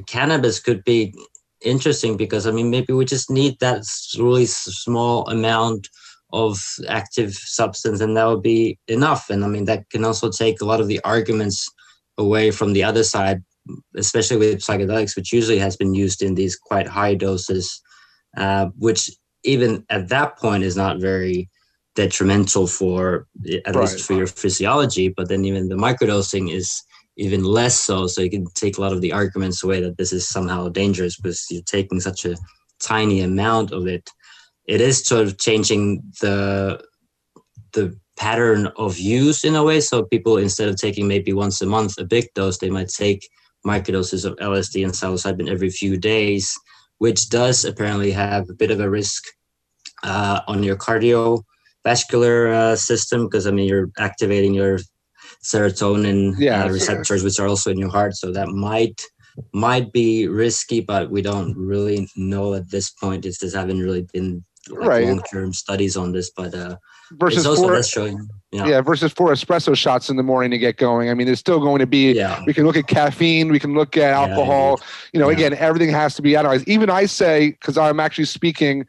cannabis 0.06 0.60
could 0.60 0.84
be 0.84 1.14
interesting 1.62 2.16
because 2.16 2.46
I 2.46 2.50
mean 2.50 2.70
maybe 2.70 2.92
we 2.92 3.04
just 3.04 3.30
need 3.30 3.58
that 3.60 3.82
really 4.18 4.46
small 4.46 5.26
amount 5.28 5.88
of 6.32 6.62
active 6.88 7.32
substance 7.34 8.00
and 8.00 8.16
that 8.16 8.26
would 8.26 8.42
be 8.42 8.78
enough 8.88 9.30
and 9.30 9.44
i 9.44 9.48
mean 9.48 9.64
that 9.64 9.88
can 9.90 10.04
also 10.04 10.30
take 10.30 10.60
a 10.60 10.64
lot 10.64 10.80
of 10.80 10.86
the 10.86 11.00
arguments 11.00 11.68
away 12.18 12.50
from 12.50 12.72
the 12.72 12.84
other 12.84 13.02
side 13.02 13.42
especially 13.96 14.36
with 14.36 14.60
psychedelics 14.60 15.16
which 15.16 15.32
usually 15.32 15.58
has 15.58 15.76
been 15.76 15.94
used 15.94 16.22
in 16.22 16.34
these 16.34 16.56
quite 16.56 16.86
high 16.86 17.14
doses 17.14 17.80
uh, 18.36 18.66
which 18.76 19.10
even 19.44 19.84
at 19.88 20.08
that 20.08 20.36
point 20.38 20.62
is 20.62 20.76
not 20.76 21.00
very 21.00 21.48
detrimental 21.94 22.66
for 22.66 23.26
at 23.66 23.74
right. 23.74 23.82
least 23.82 24.00
for 24.06 24.12
your 24.12 24.26
physiology 24.26 25.08
but 25.08 25.28
then 25.28 25.44
even 25.44 25.68
the 25.68 25.74
microdosing 25.74 26.52
is 26.52 26.82
even 27.16 27.42
less 27.42 27.78
so 27.78 28.06
so 28.06 28.20
you 28.20 28.30
can 28.30 28.46
take 28.54 28.78
a 28.78 28.80
lot 28.80 28.92
of 28.92 29.00
the 29.00 29.12
arguments 29.12 29.62
away 29.64 29.80
that 29.80 29.96
this 29.96 30.12
is 30.12 30.28
somehow 30.28 30.68
dangerous 30.68 31.16
because 31.16 31.46
you're 31.50 31.62
taking 31.62 32.00
such 32.00 32.24
a 32.24 32.36
tiny 32.80 33.20
amount 33.20 33.72
of 33.72 33.86
it 33.86 34.08
it 34.68 34.80
is 34.80 35.04
sort 35.04 35.26
of 35.26 35.38
changing 35.38 36.02
the 36.20 36.80
the 37.72 37.98
pattern 38.16 38.66
of 38.76 38.98
use 38.98 39.44
in 39.44 39.54
a 39.54 39.64
way. 39.64 39.80
So 39.80 40.04
people 40.04 40.36
instead 40.36 40.68
of 40.68 40.76
taking 40.76 41.08
maybe 41.08 41.32
once 41.32 41.60
a 41.62 41.66
month 41.66 41.98
a 41.98 42.04
big 42.04 42.26
dose, 42.34 42.58
they 42.58 42.70
might 42.70 42.88
take 42.88 43.28
microdoses 43.66 44.24
of 44.24 44.36
LSD 44.36 44.84
and 44.84 44.92
psilocybin 44.92 45.50
every 45.50 45.70
few 45.70 45.96
days, 45.96 46.54
which 46.98 47.28
does 47.28 47.64
apparently 47.64 48.12
have 48.12 48.48
a 48.48 48.54
bit 48.54 48.70
of 48.70 48.80
a 48.80 48.90
risk 48.90 49.24
uh, 50.02 50.40
on 50.46 50.62
your 50.62 50.76
cardiovascular 50.76 52.52
uh, 52.52 52.76
system 52.76 53.24
because 53.24 53.46
I 53.46 53.50
mean 53.50 53.68
you're 53.68 53.90
activating 53.98 54.54
your 54.54 54.78
serotonin 55.42 56.34
yeah, 56.38 56.64
uh, 56.64 56.68
receptors, 56.68 57.24
which 57.24 57.40
are 57.40 57.48
also 57.48 57.70
in 57.70 57.78
your 57.78 57.90
heart. 57.90 58.14
So 58.16 58.32
that 58.32 58.48
might 58.48 59.00
might 59.52 59.92
be 59.92 60.26
risky, 60.26 60.80
but 60.80 61.10
we 61.10 61.22
don't 61.22 61.56
really 61.56 62.08
know 62.16 62.54
at 62.54 62.70
this 62.70 62.90
point. 62.90 63.24
It's 63.24 63.38
just 63.38 63.54
haven't 63.54 63.80
really 63.80 64.06
been 64.12 64.44
like 64.70 64.88
right. 64.88 65.06
long 65.06 65.22
term 65.30 65.52
studies 65.52 65.96
on 65.96 66.12
this, 66.12 66.30
but 66.30 66.54
uh, 66.54 66.76
versus 67.12 67.44
four, 67.44 67.82
showing, 67.82 68.28
yeah. 68.52 68.66
yeah, 68.66 68.80
versus 68.80 69.12
four 69.12 69.28
espresso 69.30 69.76
shots 69.76 70.08
in 70.10 70.16
the 70.16 70.22
morning 70.22 70.50
to 70.50 70.58
get 70.58 70.76
going. 70.76 71.10
I 71.10 71.14
mean, 71.14 71.26
there's 71.26 71.38
still 71.38 71.60
going 71.60 71.78
to 71.80 71.86
be. 71.86 72.12
Yeah. 72.12 72.42
We 72.46 72.54
can 72.54 72.64
look 72.64 72.76
at 72.76 72.86
caffeine. 72.86 73.50
We 73.50 73.58
can 73.58 73.74
look 73.74 73.96
at 73.96 74.12
alcohol. 74.12 74.78
Yeah, 74.80 74.86
you 75.12 75.20
know, 75.20 75.28
again, 75.28 75.54
everything 75.54 75.90
has 75.90 76.14
to 76.16 76.22
be 76.22 76.36
analyzed. 76.36 76.68
Even 76.68 76.90
I 76.90 77.06
say 77.06 77.50
because 77.50 77.78
I'm 77.78 78.00
actually 78.00 78.26
speaking 78.26 78.86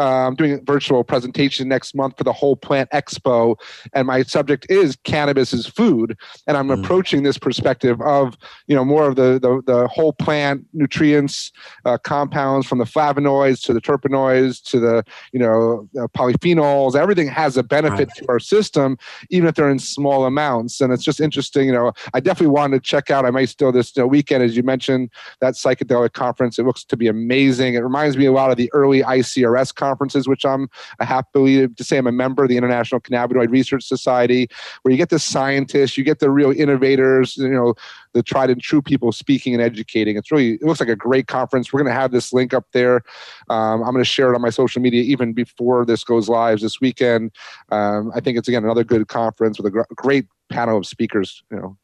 um, 0.00 0.34
doing 0.34 0.52
a 0.52 0.58
virtual 0.62 1.04
presentation 1.04 1.68
next 1.68 1.94
month 1.94 2.16
for 2.16 2.24
the 2.24 2.32
Whole 2.32 2.56
Plant 2.56 2.90
Expo, 2.90 3.56
and 3.92 4.06
my 4.06 4.22
subject 4.22 4.66
is 4.70 4.96
cannabis 5.04 5.52
is 5.52 5.66
food, 5.66 6.16
and 6.46 6.56
I'm 6.56 6.68
mm. 6.68 6.82
approaching 6.82 7.22
this 7.22 7.36
perspective 7.36 8.00
of 8.00 8.36
you 8.66 8.74
know 8.74 8.84
more 8.84 9.06
of 9.06 9.16
the 9.16 9.38
the, 9.40 9.60
the 9.66 9.86
whole 9.88 10.14
plant 10.14 10.64
nutrients, 10.72 11.52
uh, 11.84 11.98
compounds 11.98 12.66
from 12.66 12.78
the 12.78 12.84
flavonoids 12.84 13.62
to 13.64 13.74
the 13.74 13.80
terpenoids 13.80 14.62
to 14.70 14.80
the 14.80 15.04
you 15.32 15.38
know 15.38 15.88
uh, 16.00 16.08
polyphenols. 16.08 16.96
Everything 16.96 17.28
has 17.28 17.58
a 17.58 17.62
benefit 17.62 18.08
right. 18.08 18.16
to 18.16 18.26
our 18.28 18.40
system, 18.40 18.96
even 19.28 19.48
if 19.48 19.54
they're 19.54 19.70
in 19.70 19.78
small 19.78 20.24
amounts. 20.24 20.80
And 20.80 20.92
it's 20.92 21.04
just 21.04 21.20
interesting. 21.20 21.66
You 21.66 21.74
know, 21.74 21.92
I 22.14 22.20
definitely 22.20 22.54
wanted 22.54 22.82
to 22.82 22.88
check 22.88 23.10
out. 23.10 23.26
I 23.26 23.30
might 23.30 23.50
still 23.50 23.70
this 23.70 23.94
you 23.94 24.02
know, 24.02 24.06
weekend, 24.06 24.42
as 24.42 24.56
you 24.56 24.62
mentioned, 24.62 25.10
that 25.40 25.54
psychedelic 25.54 26.14
conference. 26.14 26.58
It 26.58 26.64
looks 26.64 26.84
to 26.84 26.96
be 26.96 27.06
amazing. 27.06 27.74
It 27.74 27.80
reminds 27.80 28.16
me 28.16 28.24
a 28.24 28.32
lot 28.32 28.50
of 28.50 28.56
the 28.56 28.70
early 28.72 29.02
ICRS 29.02 29.74
conference 29.74 29.89
conferences, 29.90 30.28
which 30.28 30.44
I'm 30.44 30.68
happy 31.00 31.68
to 31.68 31.84
say 31.84 31.98
I'm 31.98 32.06
a 32.06 32.12
member 32.12 32.44
of 32.44 32.48
the 32.48 32.56
International 32.56 33.00
Cannabinoid 33.00 33.50
Research 33.50 33.84
Society, 33.84 34.48
where 34.82 34.92
you 34.92 34.98
get 34.98 35.10
the 35.10 35.18
scientists, 35.18 35.96
you 35.98 36.04
get 36.04 36.20
the 36.20 36.30
real 36.30 36.52
innovators, 36.52 37.36
you 37.36 37.48
know, 37.48 37.74
the 38.12 38.22
tried 38.22 38.50
and 38.50 38.60
true 38.60 38.82
people 38.82 39.12
speaking 39.12 39.54
and 39.54 39.62
educating. 39.62 40.16
It's 40.16 40.30
really, 40.30 40.54
it 40.54 40.62
looks 40.62 40.80
like 40.80 40.88
a 40.88 40.96
great 40.96 41.26
conference. 41.26 41.72
We're 41.72 41.82
going 41.82 41.94
to 41.94 42.00
have 42.00 42.12
this 42.12 42.32
link 42.32 42.54
up 42.54 42.66
there. 42.72 43.02
Um, 43.48 43.82
I'm 43.82 43.92
going 43.92 43.98
to 43.98 44.04
share 44.04 44.32
it 44.32 44.34
on 44.34 44.42
my 44.42 44.50
social 44.50 44.82
media 44.82 45.02
even 45.02 45.32
before 45.32 45.84
this 45.84 46.04
goes 46.04 46.28
live 46.28 46.60
this 46.60 46.80
weekend. 46.80 47.32
Um, 47.70 48.12
I 48.14 48.20
think 48.20 48.38
it's 48.38 48.48
again 48.48 48.64
another 48.64 48.84
good 48.84 49.08
conference 49.08 49.58
with 49.58 49.66
a 49.66 49.70
gr- 49.70 49.94
great 49.94 50.26
panel 50.50 50.78
of 50.78 50.86
speakers. 50.86 51.42
You 51.50 51.58
know, 51.58 51.76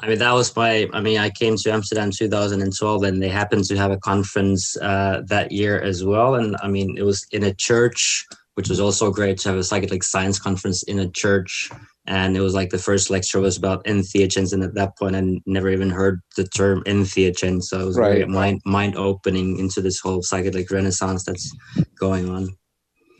I 0.00 0.08
mean, 0.08 0.18
that 0.18 0.32
was 0.32 0.54
my. 0.56 0.88
I 0.92 1.00
mean, 1.00 1.18
I 1.18 1.30
came 1.30 1.56
to 1.56 1.72
Amsterdam 1.72 2.10
2012, 2.10 3.02
and 3.02 3.22
they 3.22 3.28
happened 3.28 3.64
to 3.64 3.76
have 3.76 3.90
a 3.90 3.98
conference 3.98 4.76
uh, 4.78 5.22
that 5.26 5.52
year 5.52 5.80
as 5.80 6.04
well. 6.04 6.34
And 6.34 6.56
I 6.62 6.68
mean, 6.68 6.96
it 6.96 7.02
was 7.02 7.26
in 7.30 7.44
a 7.44 7.54
church, 7.54 8.26
which 8.54 8.68
was 8.68 8.80
also 8.80 9.10
great 9.10 9.38
to 9.38 9.50
have 9.50 9.58
a 9.58 9.60
psychedelic 9.60 10.02
science 10.02 10.38
conference 10.38 10.82
in 10.84 10.98
a 10.98 11.10
church. 11.10 11.70
And 12.06 12.36
it 12.36 12.40
was 12.40 12.54
like 12.54 12.70
the 12.70 12.78
first 12.78 13.10
lecture 13.10 13.38
was 13.38 13.56
about 13.56 13.84
entheogens, 13.84 14.52
and 14.52 14.64
at 14.64 14.74
that 14.74 14.96
point, 14.98 15.14
I 15.14 15.22
never 15.46 15.68
even 15.68 15.90
heard 15.90 16.20
the 16.36 16.44
term 16.44 16.82
entheogen. 16.84 17.62
So 17.62 17.80
it 17.80 17.84
was 17.84 17.98
right. 17.98 18.12
very 18.14 18.24
mind 18.24 18.62
mind 18.64 18.96
opening 18.96 19.58
into 19.58 19.82
this 19.82 20.00
whole 20.00 20.22
psychedelic 20.22 20.70
renaissance 20.70 21.24
that's 21.24 21.54
going 21.98 22.30
on 22.30 22.48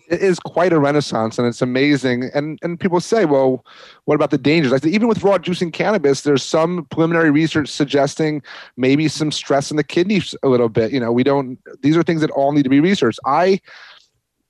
it 0.08 0.20
is 0.20 0.38
quite 0.38 0.72
a 0.72 0.78
renaissance 0.78 1.38
and 1.38 1.46
it's 1.46 1.62
amazing. 1.62 2.30
And 2.34 2.58
and 2.62 2.78
people 2.78 3.00
say, 3.00 3.24
well, 3.24 3.64
what 4.04 4.14
about 4.14 4.30
the 4.30 4.38
dangers? 4.38 4.72
I 4.72 4.78
said, 4.78 4.90
even 4.90 5.08
with 5.08 5.22
raw 5.22 5.38
juicing 5.38 5.72
cannabis, 5.72 6.22
there's 6.22 6.42
some 6.42 6.86
preliminary 6.90 7.30
research 7.30 7.68
suggesting 7.68 8.42
maybe 8.76 9.08
some 9.08 9.32
stress 9.32 9.70
in 9.70 9.76
the 9.76 9.84
kidneys 9.84 10.34
a 10.42 10.48
little 10.48 10.68
bit. 10.68 10.92
You 10.92 11.00
know, 11.00 11.12
we 11.12 11.22
don't. 11.22 11.58
These 11.82 11.96
are 11.96 12.02
things 12.02 12.20
that 12.20 12.30
all 12.30 12.52
need 12.52 12.64
to 12.64 12.70
be 12.70 12.80
researched. 12.80 13.20
I 13.26 13.60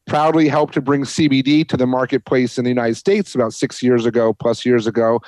proudly 0.07 0.49
helped 0.49 0.75
to 0.75 0.81
bring 0.81 1.05
CBD 1.05 1.67
to 1.69 1.77
the 1.77 1.87
marketplace 1.87 2.59
in 2.59 2.65
the 2.65 2.71
United 2.71 2.97
States 2.97 3.35
about 3.35 3.53
six 3.53 3.83
years 3.83 4.05
ago, 4.05 4.33
plus 4.33 4.67
years 4.67 4.87
ago. 4.87 5.21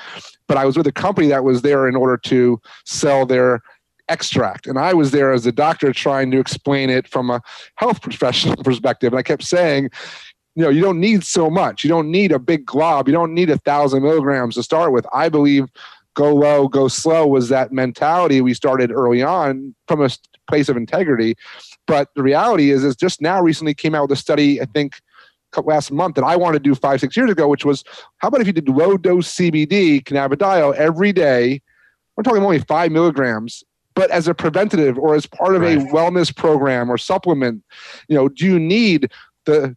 But 0.49 0.57
I 0.57 0.65
was 0.65 0.77
with 0.77 0.87
a 0.87 0.93
company 0.93 1.29
that 1.29 1.45
was 1.45 1.63
there 1.63 1.89
in 1.89 1.95
order 1.95 2.17
to 2.19 2.61
sell 2.85 3.25
their 3.25 3.63
extract. 4.09 4.67
And 4.67 4.79
I 4.79 4.95
was 4.95 5.11
there 5.11 5.33
as 5.33 5.47
a 5.47 5.53
doctor 5.53 5.93
trying 5.93 6.31
to 6.31 6.39
explain 6.39 6.91
it 6.91 7.09
from 7.09 7.31
a 7.31 7.41
health 7.77 8.03
professional 8.03 8.57
perspective. 8.57 9.13
And 9.13 9.19
I 9.19 9.23
kept 9.23 9.45
saying, 9.45 9.91
you 10.55 10.63
know, 10.63 10.71
you 10.71 10.83
don't 10.83 11.01
need 11.01 11.25
so 11.25 11.51
much. 11.51 11.83
You 11.83 11.91
don't 11.91 12.11
need 12.11 12.33
a 12.33 12.39
big 12.39 12.65
glob. 12.65 13.09
You 13.09 13.15
don't 13.15 13.35
need 13.35 13.51
a 13.51 13.59
thousand 13.59 14.03
milligrams 14.03 14.55
to 14.55 14.63
start 14.63 14.93
with. 14.93 15.07
I 15.13 15.29
believe 15.29 15.67
go 16.15 16.33
low, 16.33 16.69
go 16.69 16.87
slow 16.87 17.27
was 17.27 17.49
that 17.49 17.73
mentality 17.73 18.41
we 18.41 18.55
started 18.55 18.93
early 18.93 19.21
on 19.21 19.75
from 19.89 20.01
a 20.01 20.11
place 20.49 20.69
of 20.69 20.77
integrity. 20.77 21.35
But 21.87 22.09
the 22.15 22.23
reality 22.23 22.71
is, 22.71 22.85
is 22.85 22.95
just 22.95 23.21
now 23.21 23.41
recently 23.41 23.75
came 23.75 23.95
out 23.95 24.03
with 24.03 24.13
a 24.13 24.21
study, 24.21 24.61
I 24.61 24.67
think 24.67 24.95
last 25.65 25.93
month 25.93 26.17
that 26.17 26.25
I 26.25 26.35
wanted 26.35 26.65
to 26.65 26.69
do 26.69 26.75
five, 26.75 27.01
six 27.01 27.17
years 27.17 27.31
ago, 27.31 27.47
which 27.47 27.65
was 27.65 27.85
how 28.19 28.29
about 28.29 28.41
if 28.41 28.47
you 28.47 28.53
did 28.53 28.69
low 28.69 28.97
dose 28.97 29.33
CBD 29.35 30.03
cannabidiol 30.03 30.75
every 30.75 31.13
day? 31.13 31.61
We're 32.17 32.23
talking 32.23 32.43
only 32.43 32.61
five 32.61 32.93
milligrams 32.93 33.63
but 33.95 34.11
as 34.11 34.29
a 34.29 34.35
preventative 34.35 34.99
or 34.99 35.15
as 35.15 35.27
part 35.27 35.55
of 35.55 35.63
right. 35.63 35.79
a 35.79 35.81
wellness 35.87 36.35
program 36.35 36.91
or 36.91 36.99
supplement 36.99 37.63
you 38.09 38.17
know 38.17 38.29
do 38.29 38.45
you 38.45 38.59
need 38.59 39.11
the 39.45 39.77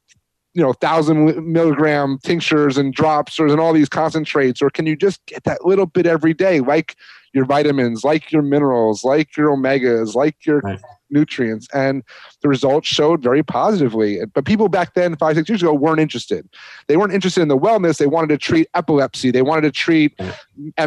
you 0.58 0.64
know 0.64 0.74
thousand 0.74 1.46
milligram 1.46 2.18
tinctures 2.24 2.80
and 2.80 2.92
drops 2.92 3.40
or 3.40 3.46
and 3.46 3.60
all 3.60 3.74
these 3.74 3.88
concentrates? 3.88 4.60
Or 4.60 4.72
can 4.72 4.88
you 4.88 4.96
just 4.96 5.24
get 5.28 5.44
that 5.44 5.64
little 5.64 5.86
bit 5.86 6.08
every 6.08 6.34
day 6.34 6.62
like 6.62 6.96
your 7.34 7.46
vitamins 7.46 8.04
like 8.04 8.32
your 8.32 8.42
minerals 8.42 9.04
like 9.04 9.38
your 9.38 9.50
omegas 9.50 10.16
like 10.16 10.48
your 10.48 10.62
right. 10.62 10.80
nutrients? 11.12 11.68
And 11.76 12.02
the 12.42 12.50
results 12.50 12.88
showed 12.88 13.22
very 13.22 13.44
positively. 13.44 14.20
But 14.34 14.46
people 14.46 14.68
back 14.68 14.96
then 14.96 15.16
five 15.16 15.36
six 15.36 15.48
years 15.48 15.62
ago 15.62 15.76
weren't 15.76 16.00
interested. 16.00 16.50
They 16.88 16.98
weren't 16.98 17.14
interested 17.14 17.42
in 17.42 17.50
the 17.50 17.58
wellness. 17.58 18.00
They 18.00 18.08
wanted 18.08 18.30
to 18.30 18.40
treat 18.40 18.68
epilepsy. 18.74 19.30
They 19.30 19.44
wanted 19.44 19.62
to 19.62 19.72
treat 19.72 20.20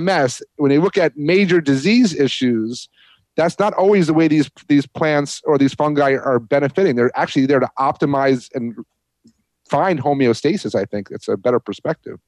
ms 0.01 0.43
when 0.57 0.71
they 0.71 0.79
look 0.79 0.99
at 0.99 1.17
major 1.17 1.61
disease 1.61 2.13
issues 2.13 2.89
that's 3.41 3.59
not 3.59 3.73
always 3.75 4.07
the 4.07 4.15
way 4.15 4.29
these 4.29 4.51
these 4.69 4.87
plants 4.87 5.41
or 5.45 5.57
these 5.57 5.73
fungi 5.73 6.13
are 6.13 6.39
benefiting. 6.39 6.95
They're 6.97 7.17
actually 7.17 7.47
there 7.47 7.61
to 7.61 7.71
optimize 7.79 8.51
and 8.55 8.77
find 9.69 10.03
homeostasis. 10.03 10.75
I 10.75 10.85
think 10.85 11.09
it's 11.11 11.29
a 11.29 11.37
better 11.37 11.59
perspective. 11.59 12.19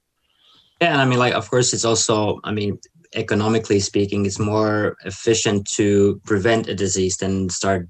Yeah, 0.81 0.93
and 0.93 1.03
I 1.03 1.05
mean, 1.05 1.19
like, 1.19 1.35
of 1.35 1.49
course, 1.51 1.73
it's 1.75 1.85
also, 1.85 2.41
I 2.45 2.53
mean, 2.53 2.79
economically 3.15 3.79
speaking, 3.79 4.25
it's 4.27 4.39
more 4.39 4.97
efficient 5.05 5.69
to 5.77 6.21
prevent 6.25 6.69
a 6.69 6.75
disease 6.75 7.19
than 7.19 7.51
start 7.51 7.89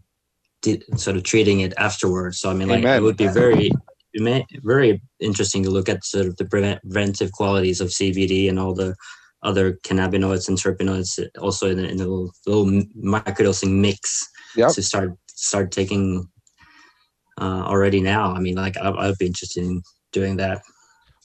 de- 0.63 0.83
sort 0.97 1.17
of 1.17 1.23
treating 1.23 1.61
it 1.61 1.73
afterwards. 1.79 2.41
So, 2.41 2.51
I 2.51 2.55
mean, 2.55 2.69
like, 2.69 2.81
Amen. 2.81 2.99
it 2.99 3.03
would 3.03 3.17
be 3.17 3.29
very, 3.29 3.71
very 4.15 5.01
interesting 5.21 5.63
to 5.63 5.71
look 5.71 5.89
at 5.89 6.05
sort 6.05 6.27
of 6.27 6.37
the 6.37 6.45
preventive 6.45 7.33
qualities 7.33 7.81
of 7.81 7.89
CBD 7.89 8.49
and 8.49 8.59
all 8.59 8.75
the 8.75 8.95
other 9.43 9.79
cannabinoids 9.85 10.49
and 10.49 10.59
terpenoids 10.59 11.19
also 11.39 11.69
in, 11.69 11.79
in 11.79 12.01
a 12.01 12.07
little, 12.07 12.33
little 12.47 12.67
microdosing 12.97 13.81
mix 13.81 14.29
yep. 14.57 14.73
to 14.73 14.83
start 14.83 15.11
start 15.27 15.73
taking 15.73 16.29
uh, 17.41 17.65
already 17.67 18.01
now. 18.01 18.33
I 18.33 18.39
mean, 18.39 18.57
like 18.57 18.77
I, 18.77 18.91
I'd 18.91 19.19
be 19.19 19.27
interested 19.27 19.65
in 19.65 19.83
doing 20.13 20.37
that. 20.37 20.63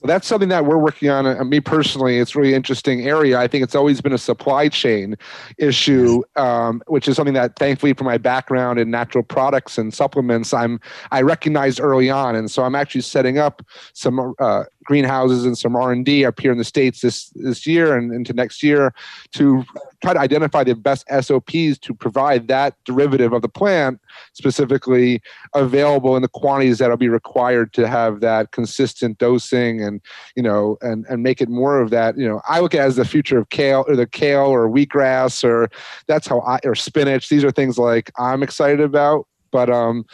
Well, 0.01 0.09
that's 0.09 0.27
something 0.27 0.49
that 0.49 0.65
we're 0.65 0.77
working 0.77 1.09
on. 1.09 1.25
Uh, 1.25 1.43
me 1.43 1.59
personally, 1.59 2.19
it's 2.19 2.35
really 2.35 2.53
interesting 2.53 3.07
area. 3.07 3.39
I 3.39 3.47
think 3.47 3.63
it's 3.63 3.73
always 3.73 3.99
been 3.99 4.13
a 4.13 4.17
supply 4.19 4.69
chain 4.69 5.15
issue, 5.57 6.21
um, 6.35 6.83
which 6.85 7.07
is 7.07 7.15
something 7.15 7.33
that, 7.33 7.55
thankfully, 7.55 7.93
for 7.93 8.03
my 8.03 8.19
background 8.19 8.77
in 8.77 8.91
natural 8.91 9.23
products 9.23 9.79
and 9.79 9.91
supplements, 9.91 10.53
I'm 10.53 10.79
I 11.09 11.23
recognized 11.23 11.81
early 11.81 12.11
on, 12.11 12.35
and 12.35 12.51
so 12.51 12.63
I'm 12.63 12.75
actually 12.75 13.01
setting 13.01 13.39
up 13.39 13.65
some 13.93 14.35
uh, 14.37 14.65
greenhouses 14.83 15.45
and 15.45 15.57
some 15.57 15.75
R&D 15.75 16.25
up 16.25 16.39
here 16.39 16.51
in 16.51 16.59
the 16.59 16.63
states 16.63 17.01
this 17.01 17.29
this 17.31 17.65
year 17.65 17.97
and 17.97 18.13
into 18.13 18.33
next 18.33 18.61
year 18.61 18.93
to 19.33 19.65
try 20.01 20.13
to 20.13 20.19
identify 20.19 20.63
the 20.63 20.75
best 20.75 21.05
SOPs 21.09 21.77
to 21.79 21.93
provide 21.93 22.47
that 22.47 22.75
derivative 22.85 23.33
of 23.33 23.41
the 23.41 23.49
plant 23.49 23.99
specifically 24.33 25.21
available 25.53 26.15
in 26.15 26.21
the 26.21 26.27
quantities 26.27 26.77
that'll 26.77 26.97
be 26.97 27.09
required 27.09 27.73
to 27.73 27.87
have 27.87 28.19
that 28.19 28.51
consistent 28.51 29.17
dosing 29.17 29.81
and 29.81 30.01
you 30.35 30.43
know 30.43 30.77
and 30.81 31.05
and 31.09 31.23
make 31.23 31.41
it 31.41 31.49
more 31.49 31.79
of 31.79 31.89
that 31.89 32.17
you 32.17 32.27
know 32.27 32.41
I 32.47 32.59
look 32.59 32.75
at 32.75 32.81
as 32.81 32.95
the 32.95 33.05
future 33.05 33.37
of 33.37 33.49
kale 33.49 33.85
or 33.87 33.95
the 33.95 34.07
kale 34.07 34.45
or 34.45 34.69
wheatgrass 34.69 35.43
or 35.43 35.69
that's 36.07 36.27
how 36.27 36.41
I 36.41 36.59
or 36.63 36.75
spinach. 36.75 37.29
These 37.29 37.43
are 37.43 37.51
things 37.51 37.77
like 37.77 38.11
I'm 38.17 38.43
excited 38.43 38.81
about 38.81 39.27
but 39.51 39.69
um 39.69 40.05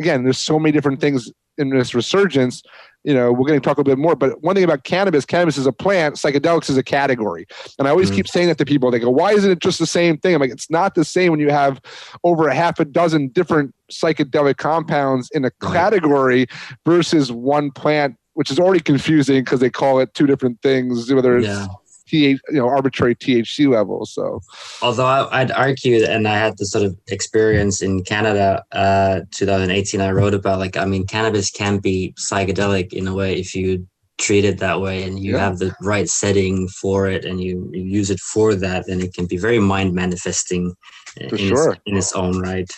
again 0.00 0.24
there's 0.24 0.38
so 0.38 0.58
many 0.58 0.72
different 0.72 1.00
things 1.00 1.30
in 1.58 1.70
this 1.70 1.94
resurgence 1.94 2.62
you 3.08 3.14
know, 3.14 3.32
we're 3.32 3.48
going 3.48 3.58
to 3.58 3.64
talk 3.64 3.78
a 3.78 3.80
little 3.80 3.96
bit 3.96 3.98
more. 3.98 4.14
But 4.14 4.42
one 4.42 4.54
thing 4.54 4.64
about 4.64 4.84
cannabis, 4.84 5.24
cannabis 5.24 5.56
is 5.56 5.64
a 5.64 5.72
plant, 5.72 6.16
psychedelics 6.16 6.68
is 6.68 6.76
a 6.76 6.82
category. 6.82 7.46
And 7.78 7.88
I 7.88 7.90
always 7.90 8.10
mm. 8.10 8.16
keep 8.16 8.28
saying 8.28 8.48
that 8.48 8.58
to 8.58 8.66
people. 8.66 8.90
They 8.90 8.98
go, 8.98 9.08
why 9.08 9.32
isn't 9.32 9.50
it 9.50 9.60
just 9.60 9.78
the 9.78 9.86
same 9.86 10.18
thing? 10.18 10.34
I'm 10.34 10.42
like, 10.42 10.50
it's 10.50 10.70
not 10.70 10.94
the 10.94 11.06
same 11.06 11.30
when 11.30 11.40
you 11.40 11.48
have 11.48 11.80
over 12.22 12.48
a 12.48 12.54
half 12.54 12.78
a 12.78 12.84
dozen 12.84 13.28
different 13.28 13.74
psychedelic 13.90 14.58
compounds 14.58 15.30
in 15.30 15.42
a 15.46 15.50
category 15.62 16.48
versus 16.84 17.32
one 17.32 17.70
plant, 17.70 18.14
which 18.34 18.50
is 18.50 18.58
already 18.58 18.80
confusing 18.80 19.42
because 19.42 19.60
they 19.60 19.70
call 19.70 20.00
it 20.00 20.12
two 20.12 20.26
different 20.26 20.60
things, 20.60 21.10
whether 21.10 21.38
it's 21.38 21.46
yeah. 21.46 21.66
TH, 22.08 22.40
you 22.48 22.58
know, 22.58 22.68
arbitrary 22.68 23.14
THC 23.14 23.68
levels. 23.68 24.12
So, 24.12 24.40
although 24.82 25.06
I, 25.06 25.42
would 25.42 25.52
argue, 25.52 26.04
and 26.04 26.26
I 26.26 26.36
had 26.36 26.58
this 26.58 26.70
sort 26.70 26.84
of 26.84 26.96
experience 27.08 27.82
in 27.82 28.04
Canada, 28.04 28.64
uh, 28.72 29.20
2018, 29.32 30.00
I 30.00 30.10
wrote 30.10 30.34
about 30.34 30.58
like, 30.58 30.76
I 30.76 30.84
mean, 30.84 31.06
cannabis 31.06 31.50
can 31.50 31.78
be 31.78 32.14
psychedelic 32.18 32.92
in 32.92 33.06
a 33.06 33.14
way 33.14 33.38
if 33.38 33.54
you 33.54 33.86
treat 34.18 34.44
it 34.44 34.58
that 34.58 34.80
way 34.80 35.04
and 35.04 35.20
you 35.20 35.34
yeah. 35.34 35.38
have 35.38 35.58
the 35.58 35.74
right 35.80 36.08
setting 36.08 36.68
for 36.68 37.06
it 37.06 37.24
and 37.24 37.40
you, 37.40 37.70
you, 37.72 37.82
use 37.82 38.10
it 38.10 38.18
for 38.18 38.54
that, 38.54 38.86
then 38.86 39.00
it 39.00 39.14
can 39.14 39.26
be 39.26 39.36
very 39.36 39.60
mind 39.60 39.94
manifesting 39.94 40.74
in, 41.16 41.28
sure. 41.36 41.72
its, 41.72 41.80
in 41.86 41.96
its 41.96 42.12
own 42.14 42.40
right. 42.40 42.70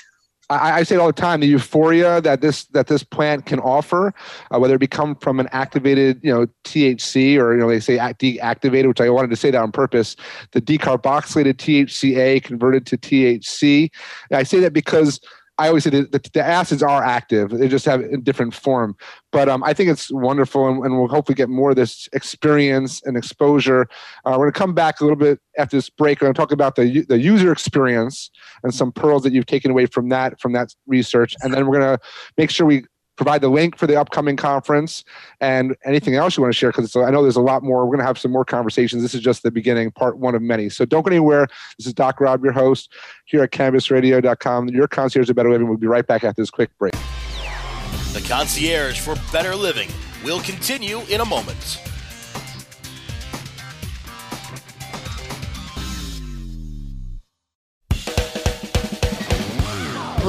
I, 0.50 0.78
I, 0.78 0.82
say 0.82 0.96
it 0.96 0.98
all 0.98 1.06
the 1.06 1.12
time: 1.12 1.40
the 1.40 1.46
euphoria 1.46 2.20
that 2.20 2.40
this 2.40 2.64
that 2.66 2.88
this 2.88 3.04
plant 3.04 3.46
can 3.46 3.60
offer, 3.60 4.12
uh, 4.50 4.58
whether 4.58 4.74
it 4.74 4.80
be 4.80 4.86
come 4.86 5.14
from 5.16 5.38
an 5.40 5.48
activated, 5.52 6.20
you 6.22 6.32
know, 6.32 6.46
THC 6.64 7.38
or 7.38 7.54
you 7.54 7.60
know 7.60 7.68
they 7.68 7.80
say 7.80 7.96
deactivated, 7.96 8.88
which 8.88 9.00
I 9.00 9.08
wanted 9.10 9.30
to 9.30 9.36
say 9.36 9.50
that 9.52 9.62
on 9.62 9.70
purpose, 9.72 10.16
the 10.52 10.60
decarboxylated 10.60 11.54
THCA 11.54 12.42
converted 12.42 12.84
to 12.86 12.98
THC. 12.98 13.90
I 14.32 14.42
say 14.42 14.58
that 14.60 14.72
because 14.72 15.20
I 15.60 15.68
always 15.68 15.84
say 15.84 15.90
that 15.90 16.12
the, 16.12 16.30
the, 16.32 16.42
acids 16.42 16.82
are 16.82 17.04
active; 17.04 17.50
they 17.50 17.68
just 17.68 17.84
have 17.84 18.00
a 18.00 18.16
different 18.16 18.54
form. 18.54 18.96
But 19.30 19.50
um, 19.50 19.62
I 19.62 19.74
think 19.74 19.90
it's 19.90 20.10
wonderful, 20.10 20.66
and, 20.66 20.82
and, 20.84 20.98
we'll 20.98 21.08
hopefully 21.08 21.36
get 21.36 21.50
more 21.50 21.70
of 21.70 21.76
this 21.76 22.08
experience 22.14 23.02
and 23.04 23.14
exposure. 23.14 23.82
Uh, 24.24 24.30
we're 24.38 24.46
going 24.46 24.52
to 24.52 24.58
come 24.58 24.74
back 24.74 25.00
a 25.00 25.04
little 25.04 25.18
bit 25.18 25.38
after 25.58 25.76
this 25.76 25.90
break. 25.90 26.20
We're 26.20 26.26
going 26.26 26.34
to 26.34 26.38
talk 26.38 26.50
about 26.50 26.76
the 26.76 27.04
the 27.08 27.18
user 27.18 27.52
experience 27.52 28.30
and 28.62 28.74
some 28.74 28.90
pearls 28.90 29.22
that 29.24 29.34
you've 29.34 29.46
taken 29.46 29.70
away 29.70 29.84
from 29.84 30.08
that 30.08 30.40
from 30.40 30.52
that 30.54 30.74
research, 30.86 31.36
and 31.42 31.52
then 31.52 31.66
we're 31.66 31.78
going 31.78 31.98
to 31.98 32.02
make 32.38 32.50
sure 32.50 32.66
we 32.66 32.84
provide 33.20 33.42
the 33.42 33.50
link 33.50 33.76
for 33.76 33.86
the 33.86 34.00
upcoming 34.00 34.34
conference 34.34 35.04
and 35.42 35.76
anything 35.84 36.14
else 36.14 36.38
you 36.38 36.42
want 36.42 36.54
to 36.54 36.58
share 36.58 36.70
because 36.70 36.96
I 36.96 37.10
know 37.10 37.20
there's 37.20 37.36
a 37.36 37.42
lot 37.42 37.62
more. 37.62 37.84
We're 37.84 37.96
going 37.96 37.98
to 37.98 38.06
have 38.06 38.16
some 38.16 38.32
more 38.32 38.46
conversations. 38.46 39.02
This 39.02 39.14
is 39.14 39.20
just 39.20 39.42
the 39.42 39.50
beginning, 39.50 39.90
part 39.90 40.16
one 40.16 40.34
of 40.34 40.40
many. 40.40 40.70
So 40.70 40.86
don't 40.86 41.02
go 41.02 41.10
anywhere. 41.10 41.46
This 41.76 41.86
is 41.86 41.92
Doc 41.92 42.18
Rob, 42.18 42.42
your 42.42 42.54
host 42.54 42.90
here 43.26 43.42
at 43.42 43.50
cannabisradio.com. 43.50 44.68
Your 44.70 44.88
concierge 44.88 45.28
of 45.28 45.36
better 45.36 45.50
living. 45.50 45.68
We'll 45.68 45.76
be 45.76 45.86
right 45.86 46.06
back 46.06 46.24
after 46.24 46.40
this 46.40 46.48
quick 46.48 46.70
break. 46.78 46.94
The 48.14 48.24
concierge 48.26 49.00
for 49.00 49.16
better 49.30 49.54
living 49.54 49.90
will 50.24 50.40
continue 50.40 51.00
in 51.10 51.20
a 51.20 51.26
moment. 51.26 51.89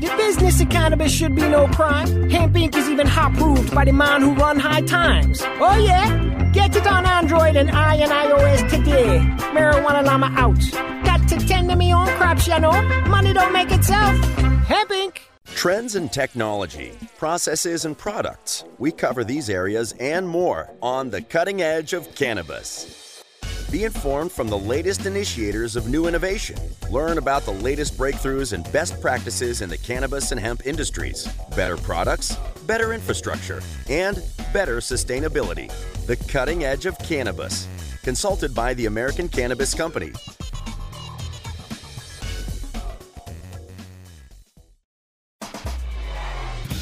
The 0.00 0.14
business 0.16 0.60
of 0.62 0.70
cannabis 0.70 1.12
should 1.12 1.34
be 1.34 1.42
no 1.42 1.66
crime. 1.66 2.08
Hempire 2.30 2.74
is 2.74 2.88
even 2.88 3.06
hot 3.06 3.34
proved 3.34 3.74
by 3.74 3.84
the 3.84 3.92
man 3.92 4.22
who 4.22 4.32
run 4.32 4.58
high 4.58 4.80
times. 4.80 5.42
Oh 5.42 5.76
yeah? 5.76 6.50
Get 6.52 6.74
it 6.74 6.86
on 6.86 7.04
Android 7.04 7.54
and 7.56 7.70
I 7.70 7.96
and 7.96 8.10
iOS 8.10 8.70
today. 8.70 9.18
Marijuana 9.52 10.02
Llama 10.04 10.32
out. 10.36 11.04
Got 11.04 11.28
to 11.28 11.36
tend 11.46 11.68
to 11.68 11.76
me 11.76 11.92
own 11.92 12.06
crops, 12.16 12.46
you 12.46 12.58
know. 12.58 12.80
Money 13.08 13.34
don't 13.34 13.52
make 13.52 13.70
itself. 13.70 14.16
Hempire 14.66 15.12
Trends 15.54 15.96
in 15.96 16.08
technology, 16.08 16.92
processes, 17.18 17.84
and 17.84 17.98
products. 17.98 18.64
We 18.78 18.92
cover 18.92 19.24
these 19.24 19.50
areas 19.50 19.92
and 20.00 20.26
more 20.26 20.70
on 20.80 21.10
the 21.10 21.20
cutting 21.20 21.60
edge 21.60 21.92
of 21.92 22.14
cannabis. 22.14 23.09
Be 23.70 23.84
informed 23.84 24.32
from 24.32 24.48
the 24.48 24.58
latest 24.58 25.06
initiators 25.06 25.76
of 25.76 25.88
new 25.88 26.08
innovation. 26.08 26.56
Learn 26.90 27.18
about 27.18 27.44
the 27.44 27.52
latest 27.52 27.96
breakthroughs 27.96 28.52
and 28.52 28.70
best 28.72 29.00
practices 29.00 29.62
in 29.62 29.68
the 29.68 29.78
cannabis 29.78 30.32
and 30.32 30.40
hemp 30.40 30.66
industries. 30.66 31.28
Better 31.54 31.76
products, 31.76 32.36
better 32.66 32.92
infrastructure, 32.92 33.62
and 33.88 34.24
better 34.52 34.78
sustainability. 34.78 35.70
The 36.06 36.16
cutting 36.16 36.64
edge 36.64 36.84
of 36.84 36.98
cannabis. 36.98 37.68
Consulted 38.02 38.56
by 38.56 38.74
the 38.74 38.86
American 38.86 39.28
Cannabis 39.28 39.72
Company. 39.72 40.10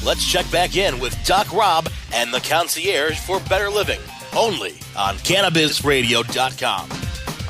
Let's 0.03 0.25
check 0.25 0.49
back 0.51 0.75
in 0.75 0.99
with 0.99 1.15
Doc 1.23 1.53
Rob 1.53 1.87
and 2.15 2.33
the 2.33 2.39
concierge 2.39 3.19
for 3.19 3.39
better 3.41 3.69
living, 3.69 3.99
only 4.35 4.71
on 4.97 5.15
CannabisRadio.com. 5.17 6.89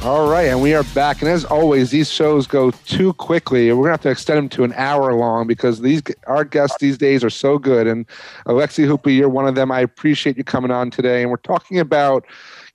All 0.01 0.29
right, 0.29 0.47
and 0.47 0.61
we 0.61 0.73
are 0.73 0.85
back. 0.95 1.21
And 1.21 1.29
as 1.29 1.43
always, 1.43 1.91
these 1.91 2.09
shows 2.09 2.47
go 2.47 2.71
too 2.71 3.11
quickly. 3.15 3.69
We're 3.73 3.83
gonna 3.83 3.91
have 3.91 4.01
to 4.03 4.09
extend 4.09 4.37
them 4.37 4.49
to 4.49 4.63
an 4.63 4.71
hour 4.77 5.13
long 5.13 5.45
because 5.45 5.81
these 5.81 6.01
our 6.25 6.45
guests 6.45 6.77
these 6.79 6.97
days 6.97 7.21
are 7.21 7.29
so 7.29 7.57
good. 7.57 7.85
And 7.85 8.05
Aleksi 8.47 8.85
Hooper, 8.85 9.09
you're 9.09 9.27
one 9.27 9.45
of 9.45 9.55
them. 9.55 9.73
I 9.73 9.81
appreciate 9.81 10.37
you 10.37 10.45
coming 10.45 10.71
on 10.71 10.89
today. 10.89 11.21
And 11.21 11.29
we're 11.29 11.35
talking 11.37 11.79
about, 11.79 12.23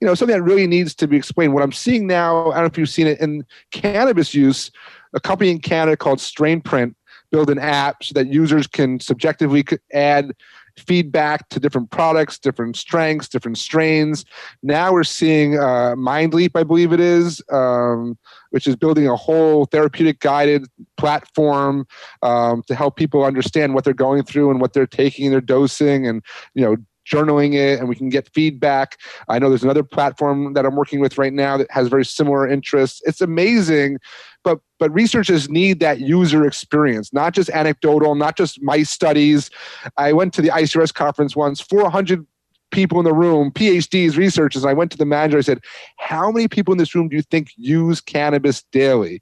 you 0.03 0.07
know, 0.07 0.15
something 0.15 0.37
that 0.37 0.43
really 0.43 0.67
needs 0.67 0.95
to 0.97 1.09
be 1.09 1.17
explained. 1.17 1.55
What 1.55 1.63
I'm 1.63 1.73
seeing 1.73 2.07
now, 2.07 2.51
I 2.51 2.57
don't 2.57 2.65
know 2.65 2.67
if 2.67 2.77
you've 2.77 2.91
seen 2.91 3.07
it 3.07 3.19
in 3.21 3.43
cannabis 3.71 4.35
use. 4.35 4.71
A 5.15 5.21
company 5.21 5.51
in 5.51 5.61
Canada 5.61 5.97
called 5.97 6.19
Strainprint 6.19 6.95
build 7.31 7.49
an 7.49 7.59
app 7.59 8.05
so 8.05 8.13
that 8.13 8.27
users 8.27 8.67
can 8.67 9.01
subjectively 9.01 9.65
add 9.95 10.33
feedback 10.77 11.49
to 11.51 11.61
different 11.61 11.91
products, 11.91 12.39
different 12.39 12.77
strengths, 12.77 13.29
different 13.29 13.59
strains. 13.59 14.25
Now 14.63 14.93
we're 14.93 15.05
seeing 15.05 15.59
uh, 15.59 15.95
MindLeap, 15.97 16.51
I 16.55 16.63
believe 16.63 16.93
it 16.93 17.01
is, 17.01 17.43
um, 17.51 18.19
which 18.51 18.67
is 18.67 18.77
building 18.77 19.07
a 19.07 19.17
whole 19.17 19.67
therapeutic 19.67 20.21
guided 20.21 20.67
platform 20.97 21.87
um, 22.23 22.63
to 22.67 22.75
help 22.75 22.97
people 22.97 23.25
understand 23.25 23.75
what 23.75 23.85
they're 23.85 23.95
going 23.95 24.23
through 24.25 24.51
and 24.51 24.61
what 24.61 24.73
they're 24.73 24.87
taking, 24.87 25.31
their 25.31 25.41
dosing, 25.41 26.07
and 26.07 26.23
you 26.55 26.65
know 26.65 26.77
journaling 27.11 27.55
it 27.55 27.79
and 27.79 27.89
we 27.89 27.95
can 27.95 28.09
get 28.09 28.29
feedback. 28.35 28.99
I 29.29 29.39
know 29.39 29.49
there's 29.49 29.65
another 29.65 29.85
platform 29.85 30.55
that 30.55 30.65
I'm 30.65 30.77
working 30.77 31.01
with 31.01 31.19
right 31.19 31.33
now 31.33 31.57
that 31.57 31.71
has 31.71 31.89
very 31.89 32.05
similar 32.05 32.49
interests. 32.49 33.03
It's 33.05 33.21
amazing 33.21 33.99
but 34.45 34.61
but 34.79 34.93
researchers 34.93 35.49
need 35.49 35.81
that 35.81 36.01
user 36.01 36.47
experience 36.47 37.13
not 37.13 37.35
just 37.35 37.51
anecdotal 37.51 38.15
not 38.15 38.37
just 38.37 38.63
mice 38.63 38.91
studies. 38.91 39.51
I 39.97 40.13
went 40.13 40.33
to 40.35 40.43
the 40.43 40.51
icrs 40.51 40.95
conference 40.95 41.35
once 41.35 41.61
400 41.61 42.25
people 42.71 42.99
in 42.99 43.05
the 43.05 43.15
room 43.15 43.51
phds 43.51 44.17
researchers. 44.17 44.65
I 44.65 44.73
went 44.73 44.93
to 44.93 44.99
the 44.99 45.07
manager. 45.07 45.39
I 45.39 45.41
said 45.41 45.61
how 45.99 46.31
many 46.31 46.47
people 46.47 46.73
in 46.73 46.79
this 46.79 46.95
room 46.95 47.09
do 47.09 47.17
you 47.17 47.23
think 47.23 47.51
use 47.57 48.01
cannabis 48.01 48.63
daily? 48.71 49.21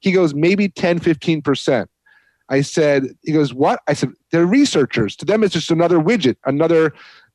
He 0.00 0.12
goes 0.12 0.34
maybe 0.34 0.68
10 0.68 1.00
15% 1.00 1.86
i 2.50 2.60
said 2.60 3.06
he 3.22 3.32
goes 3.32 3.54
what? 3.54 3.80
I 3.88 3.94
said 3.94 4.10
they're 4.30 4.44
researchers. 4.44 5.16
To 5.16 5.24
them 5.24 5.42
it's 5.44 5.54
just 5.54 5.70
another 5.70 5.98
widget 5.98 6.36
another 6.44 6.92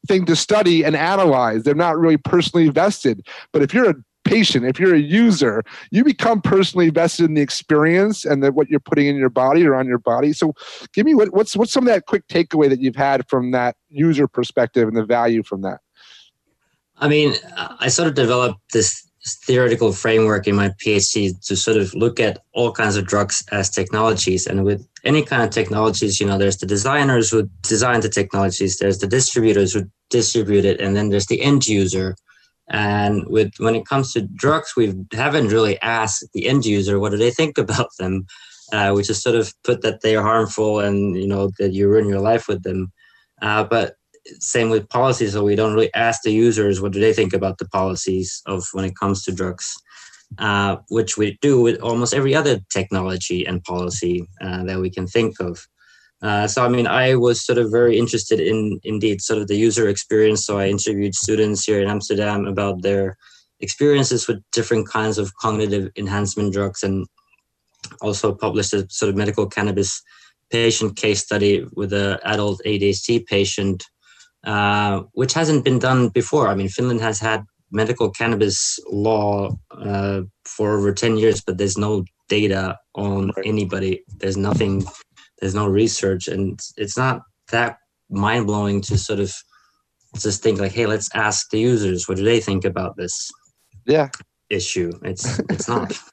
thing 0.08 0.26
to 0.26 0.36
study 0.36 0.84
and 0.84 0.96
analyze 0.96 1.64
they're 1.64 1.76
not 1.76 1.98
really 1.98 2.18
personally 2.18 2.70
vested 2.70 3.26
but 3.52 3.62
if 3.62 3.74
you're 3.74 3.90
a 3.90 3.96
patient, 4.30 4.66
if 4.66 4.80
you're 4.80 4.94
a 4.94 5.00
user, 5.00 5.64
you 5.92 6.04
become 6.04 6.42
personally 6.42 6.90
vested 6.90 7.26
in 7.26 7.34
the 7.34 7.42
experience 7.42 8.26
and 8.26 8.44
that 8.44 8.54
what 8.54 8.70
you're 8.70 8.80
putting 8.80 9.08
in 9.08 9.16
your 9.16 9.30
body 9.30 9.66
or 9.66 9.76
on 9.76 9.88
your 9.88 9.98
body. 9.98 10.34
So, 10.34 10.54
give 10.94 11.06
me 11.06 11.16
what, 11.16 11.34
what's 11.34 11.56
what's 11.56 11.72
some 11.72 11.88
of 11.88 11.94
that 11.94 12.06
quick 12.06 12.28
takeaway 12.28 12.70
that 12.70 12.80
you've 12.80 12.96
had 12.96 13.28
from 13.28 13.52
that 13.52 13.76
user 13.90 14.28
perspective 14.28 14.88
and 14.88 14.96
the 14.96 15.06
value 15.06 15.44
from 15.44 15.62
that. 15.62 15.80
I 16.98 17.08
mean, 17.08 17.34
I 17.56 17.88
sort 17.88 18.08
of 18.08 18.14
developed 18.14 18.60
this 18.74 19.06
theoretical 19.26 19.94
framework 19.94 20.48
in 20.48 20.56
my 20.56 20.70
PhD 20.84 21.40
to 21.46 21.56
sort 21.56 21.78
of 21.78 21.94
look 21.94 22.20
at 22.20 22.40
all 22.54 22.72
kinds 22.72 22.96
of 22.96 23.06
drugs 23.06 23.44
as 23.52 23.70
technologies. 23.70 24.48
And 24.48 24.64
with 24.64 24.88
any 25.06 25.24
kind 25.24 25.44
of 25.44 25.50
technologies, 25.50 26.20
you 26.20 26.28
know, 26.28 26.38
there's 26.38 26.58
the 26.58 26.66
designers 26.66 27.30
who 27.30 27.50
design 27.64 28.02
the 28.02 28.10
technologies, 28.10 28.78
there's 28.78 29.00
the 29.00 29.08
distributors 29.08 29.74
who 29.74 29.90
distribute 30.10 30.66
it, 30.66 30.82
and 30.82 30.96
then 30.96 31.10
there's 31.10 31.28
the 31.28 31.42
end 31.42 31.68
user 31.68 32.16
and 32.70 33.26
with 33.28 33.52
when 33.58 33.76
it 33.76 33.88
comes 33.88 34.14
to 34.14 34.22
drugs, 34.22 34.74
we 34.78 34.94
haven't 35.14 35.48
really 35.48 35.82
asked 35.82 36.26
the 36.34 36.48
end 36.48 36.66
user 36.66 37.00
what 37.00 37.12
do 37.12 37.18
they 37.18 37.32
think 37.32 37.58
about 37.58 37.90
them. 37.98 38.26
Uh, 38.72 38.94
we 38.96 39.02
just 39.02 39.24
sort 39.24 39.36
of 39.36 39.52
put 39.64 39.82
that 39.82 40.02
they 40.02 40.16
are 40.16 40.24
harmful 40.24 40.80
and 40.80 41.18
you 41.18 41.28
know 41.28 41.50
that 41.58 41.74
you 41.74 41.90
ruin 41.90 42.08
your 42.08 42.20
life 42.20 42.48
with 42.48 42.64
them. 42.64 42.92
Uh, 43.42 43.64
but 43.64 43.96
same 44.40 44.70
with 44.70 44.90
policies, 44.90 45.34
so 45.34 45.44
we 45.44 45.56
don't 45.56 45.74
really 45.74 45.92
ask 45.96 46.22
the 46.22 46.32
users 46.32 46.82
what 46.82 46.92
do 46.92 47.00
they 47.00 47.14
think 47.14 47.34
about 47.34 47.58
the 47.58 47.68
policies 47.70 48.44
of 48.46 48.64
when 48.74 48.86
it 48.86 48.96
comes 48.96 49.24
to 49.24 49.32
drugs, 49.32 49.74
uh, 50.38 50.78
which 50.90 51.18
we 51.18 51.38
do 51.42 51.62
with 51.62 51.80
almost 51.82 52.14
every 52.14 52.36
other 52.36 52.60
technology 52.70 53.46
and 53.46 53.64
policy 53.64 54.28
uh, 54.42 54.64
that 54.64 54.80
we 54.80 54.90
can 54.90 55.08
think 55.08 55.40
of. 55.40 55.68
Uh, 56.22 56.48
so, 56.48 56.66
I 56.66 56.70
mean, 56.70 56.86
I 56.86 57.16
was 57.16 57.46
sort 57.46 57.58
of 57.58 57.72
very 57.72 57.98
interested 57.98 58.40
in 58.40 58.80
indeed 58.84 59.22
sort 59.22 59.42
of 59.42 59.48
the 59.48 59.56
user 59.56 59.88
experience. 59.88 60.46
So, 60.46 60.60
I 60.60 60.68
interviewed 60.68 61.16
students 61.16 61.64
here 61.64 61.82
in 61.82 61.90
Amsterdam 61.90 62.46
about 62.46 62.82
their 62.82 63.18
experiences 63.62 64.28
with 64.28 64.44
different 64.52 64.88
kinds 64.88 65.18
of 65.18 65.34
cognitive 65.36 65.92
enhancement 65.96 66.54
drugs 66.54 66.84
and 66.84 67.08
also 68.02 68.34
published 68.34 68.74
a 68.74 68.86
sort 68.90 69.10
of 69.10 69.16
medical 69.16 69.48
cannabis 69.48 70.02
patient 70.50 70.96
case 70.96 71.22
study 71.22 71.66
with 71.74 71.94
an 71.94 72.18
adult 72.24 72.62
ADHD 72.66 73.26
patient, 73.26 73.86
uh, 74.44 75.02
which 75.14 75.34
hasn't 75.34 75.64
been 75.64 75.80
done 75.80 76.10
before. 76.10 76.48
I 76.48 76.56
mean, 76.56 76.70
Finland 76.70 77.02
has 77.02 77.20
had 77.20 77.46
medical 77.72 78.10
cannabis 78.10 78.80
law 78.90 79.52
uh, 79.72 80.22
for 80.46 80.78
over 80.78 80.94
10 80.94 81.18
years, 81.18 81.42
but 81.42 81.58
there's 81.58 81.78
no 81.78 82.04
data 82.28 82.78
on 82.96 83.32
anybody. 83.44 84.04
There's 84.18 84.38
nothing 84.38 84.86
there's 85.40 85.56
no 85.56 85.68
research 85.68 86.28
and 86.28 86.60
it's 86.76 86.98
not 86.98 87.22
that 87.52 87.78
mind 88.10 88.46
blowing 88.46 88.82
to 88.82 88.98
sort 88.98 89.20
of 89.20 89.34
just 90.18 90.44
think 90.44 90.60
like, 90.60 90.74
hey, 90.74 90.86
let's 90.86 91.10
ask 91.16 91.50
the 91.50 91.60
users 91.60 92.10
what 92.10 92.18
do 92.18 92.24
they 92.24 92.42
think 92.42 92.66
about 92.66 92.98
this 92.98 93.32
yeah 93.86 94.10
issue. 94.50 94.92
It's 95.04 95.40
it's 95.50 95.68
not. 95.68 95.98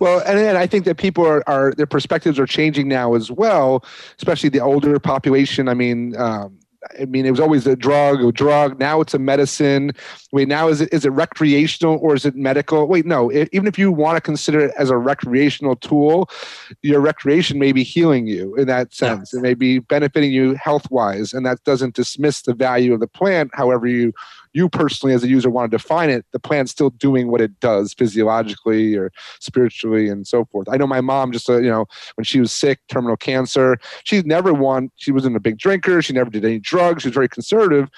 Well, 0.00 0.22
and, 0.24 0.38
and 0.38 0.56
I 0.56 0.66
think 0.66 0.86
that 0.86 0.96
people 0.96 1.26
are, 1.26 1.44
are 1.46 1.72
their 1.72 1.86
perspectives 1.86 2.38
are 2.38 2.46
changing 2.46 2.88
now 2.88 3.14
as 3.14 3.30
well, 3.30 3.84
especially 4.16 4.48
the 4.48 4.60
older 4.60 4.98
population. 4.98 5.68
I 5.68 5.74
mean, 5.74 6.16
um, 6.16 6.58
I 7.00 7.04
mean, 7.04 7.26
it 7.26 7.30
was 7.30 7.40
always 7.40 7.66
a 7.66 7.76
drug, 7.76 8.22
a 8.22 8.32
drug. 8.32 8.78
Now 8.78 9.00
it's 9.00 9.14
a 9.14 9.18
medicine. 9.18 9.92
Wait, 10.32 10.48
now 10.48 10.68
is 10.68 10.80
it 10.80 10.92
is 10.92 11.04
it 11.04 11.10
recreational 11.10 11.98
or 12.00 12.14
is 12.14 12.24
it 12.24 12.34
medical? 12.36 12.86
Wait, 12.86 13.06
no. 13.06 13.30
It, 13.30 13.48
even 13.52 13.66
if 13.66 13.78
you 13.78 13.92
want 13.92 14.16
to 14.16 14.20
consider 14.20 14.60
it 14.60 14.74
as 14.78 14.90
a 14.90 14.96
recreational 14.96 15.76
tool, 15.76 16.30
your 16.82 17.00
recreation 17.00 17.58
may 17.58 17.72
be 17.72 17.82
healing 17.82 18.26
you 18.26 18.54
in 18.56 18.66
that 18.66 18.94
sense. 18.94 19.32
It 19.34 19.40
may 19.40 19.54
be 19.54 19.78
benefiting 19.78 20.32
you 20.32 20.54
health 20.54 20.90
wise, 20.90 21.32
and 21.32 21.44
that 21.46 21.62
doesn't 21.64 21.94
dismiss 21.94 22.42
the 22.42 22.54
value 22.54 22.94
of 22.94 23.00
the 23.00 23.06
plant. 23.06 23.50
However, 23.54 23.86
you 23.86 24.12
you 24.56 24.70
personally 24.70 25.14
as 25.14 25.22
a 25.22 25.28
user 25.28 25.50
want 25.50 25.70
to 25.70 25.76
define 25.76 26.08
it, 26.08 26.24
the 26.32 26.40
plant's 26.40 26.72
still 26.72 26.88
doing 26.88 27.30
what 27.30 27.42
it 27.42 27.60
does 27.60 27.92
physiologically 27.92 28.96
or 28.96 29.12
spiritually 29.38 30.08
and 30.08 30.26
so 30.26 30.46
forth. 30.46 30.66
I 30.70 30.78
know 30.78 30.86
my 30.86 31.02
mom 31.02 31.30
just, 31.30 31.50
uh, 31.50 31.58
you 31.58 31.68
know, 31.68 31.84
when 32.14 32.24
she 32.24 32.40
was 32.40 32.52
sick, 32.52 32.80
terminal 32.88 33.18
cancer, 33.18 33.78
she 34.04 34.22
never 34.22 34.54
won. 34.54 34.90
She 34.96 35.12
wasn't 35.12 35.36
a 35.36 35.40
big 35.40 35.58
drinker. 35.58 36.00
She 36.00 36.14
never 36.14 36.30
did 36.30 36.42
any 36.42 36.58
drugs. 36.58 37.02
She 37.02 37.08
was 37.08 37.14
very 37.14 37.28
conservative. 37.28 37.90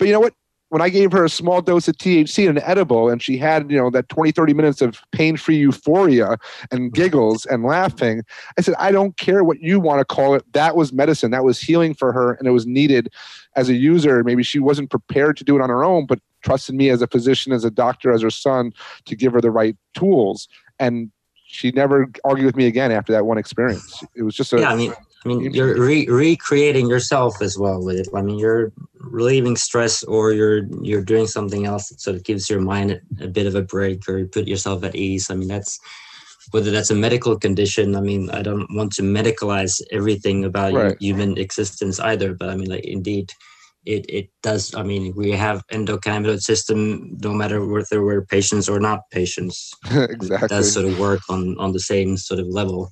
But 0.00 0.08
you 0.08 0.12
know 0.12 0.20
what? 0.20 0.34
When 0.70 0.80
I 0.80 0.88
gave 0.88 1.10
her 1.12 1.24
a 1.24 1.28
small 1.28 1.60
dose 1.60 1.88
of 1.88 1.96
THC 1.96 2.48
and 2.48 2.56
an 2.56 2.64
edible, 2.64 3.10
and 3.10 3.20
she 3.20 3.36
had, 3.36 3.70
you 3.70 3.76
know, 3.76 3.90
that 3.90 4.08
20, 4.08 4.30
30 4.30 4.54
minutes 4.54 4.80
of 4.80 5.02
pain 5.10 5.36
free 5.36 5.58
euphoria 5.58 6.38
and 6.70 6.90
mm. 6.90 6.94
giggles 6.94 7.44
and 7.44 7.64
laughing, 7.64 8.22
I 8.56 8.62
said, 8.62 8.76
I 8.78 8.92
don't 8.92 9.16
care 9.16 9.42
what 9.42 9.60
you 9.60 9.80
want 9.80 9.98
to 9.98 10.04
call 10.04 10.34
it. 10.34 10.44
That 10.52 10.76
was 10.76 10.92
medicine. 10.92 11.32
That 11.32 11.44
was 11.44 11.60
healing 11.60 11.92
for 11.92 12.12
her, 12.12 12.34
and 12.34 12.46
it 12.46 12.52
was 12.52 12.66
needed 12.66 13.12
as 13.56 13.68
a 13.68 13.74
user. 13.74 14.22
Maybe 14.22 14.44
she 14.44 14.60
wasn't 14.60 14.90
prepared 14.90 15.36
to 15.38 15.44
do 15.44 15.56
it 15.56 15.60
on 15.60 15.70
her 15.70 15.84
own, 15.84 16.06
but 16.06 16.20
trusted 16.42 16.76
me 16.76 16.88
as 16.88 17.02
a 17.02 17.08
physician, 17.08 17.52
as 17.52 17.64
a 17.64 17.70
doctor, 17.70 18.12
as 18.12 18.22
her 18.22 18.30
son 18.30 18.72
to 19.06 19.16
give 19.16 19.32
her 19.32 19.40
the 19.40 19.50
right 19.50 19.76
tools. 19.94 20.48
And 20.78 21.10
she 21.46 21.72
never 21.72 22.08
argued 22.24 22.46
with 22.46 22.56
me 22.56 22.66
again 22.66 22.92
after 22.92 23.12
that 23.12 23.26
one 23.26 23.38
experience. 23.38 24.04
It 24.14 24.22
was 24.22 24.36
just 24.36 24.52
a. 24.52 24.60
Yeah, 24.60 24.70
I 24.70 24.76
mean, 24.76 24.94
I 25.24 25.28
mean, 25.28 25.52
you're 25.52 25.78
re- 25.78 26.08
recreating 26.08 26.88
yourself 26.88 27.42
as 27.42 27.58
well 27.58 27.84
with 27.84 27.98
it. 27.98 28.08
I 28.14 28.22
mean, 28.22 28.38
you're 28.38 28.72
relieving 28.94 29.56
stress, 29.56 30.02
or 30.04 30.32
you're 30.32 30.62
you're 30.82 31.04
doing 31.04 31.26
something 31.26 31.66
else 31.66 31.88
that 31.88 32.00
sort 32.00 32.16
of 32.16 32.24
gives 32.24 32.48
your 32.48 32.60
mind 32.60 32.90
a, 32.92 33.24
a 33.24 33.28
bit 33.28 33.46
of 33.46 33.54
a 33.54 33.62
break, 33.62 34.08
or 34.08 34.18
you 34.18 34.26
put 34.26 34.48
yourself 34.48 34.82
at 34.82 34.94
ease. 34.94 35.30
I 35.30 35.34
mean, 35.34 35.48
that's 35.48 35.78
whether 36.52 36.70
that's 36.70 36.90
a 36.90 36.94
medical 36.94 37.38
condition. 37.38 37.96
I 37.96 38.00
mean, 38.00 38.30
I 38.30 38.40
don't 38.40 38.66
want 38.74 38.92
to 38.92 39.02
medicalize 39.02 39.80
everything 39.92 40.44
about 40.44 40.72
right. 40.72 40.96
human 40.98 41.36
existence 41.36 42.00
either, 42.00 42.34
but 42.34 42.48
I 42.48 42.56
mean, 42.56 42.70
like 42.70 42.86
indeed, 42.86 43.32
it 43.84 44.06
it 44.08 44.30
does. 44.42 44.74
I 44.74 44.82
mean, 44.82 45.12
we 45.14 45.32
have 45.32 45.66
endocannabinoid 45.68 46.40
system, 46.40 47.16
no 47.22 47.34
matter 47.34 47.64
whether 47.66 48.02
we're 48.02 48.24
patients 48.24 48.70
or 48.70 48.80
not 48.80 49.00
patients. 49.10 49.74
exactly, 49.90 50.46
it 50.46 50.48
does 50.48 50.72
sort 50.72 50.86
of 50.86 50.98
work 50.98 51.20
on 51.28 51.58
on 51.58 51.72
the 51.72 51.80
same 51.80 52.16
sort 52.16 52.40
of 52.40 52.46
level. 52.46 52.90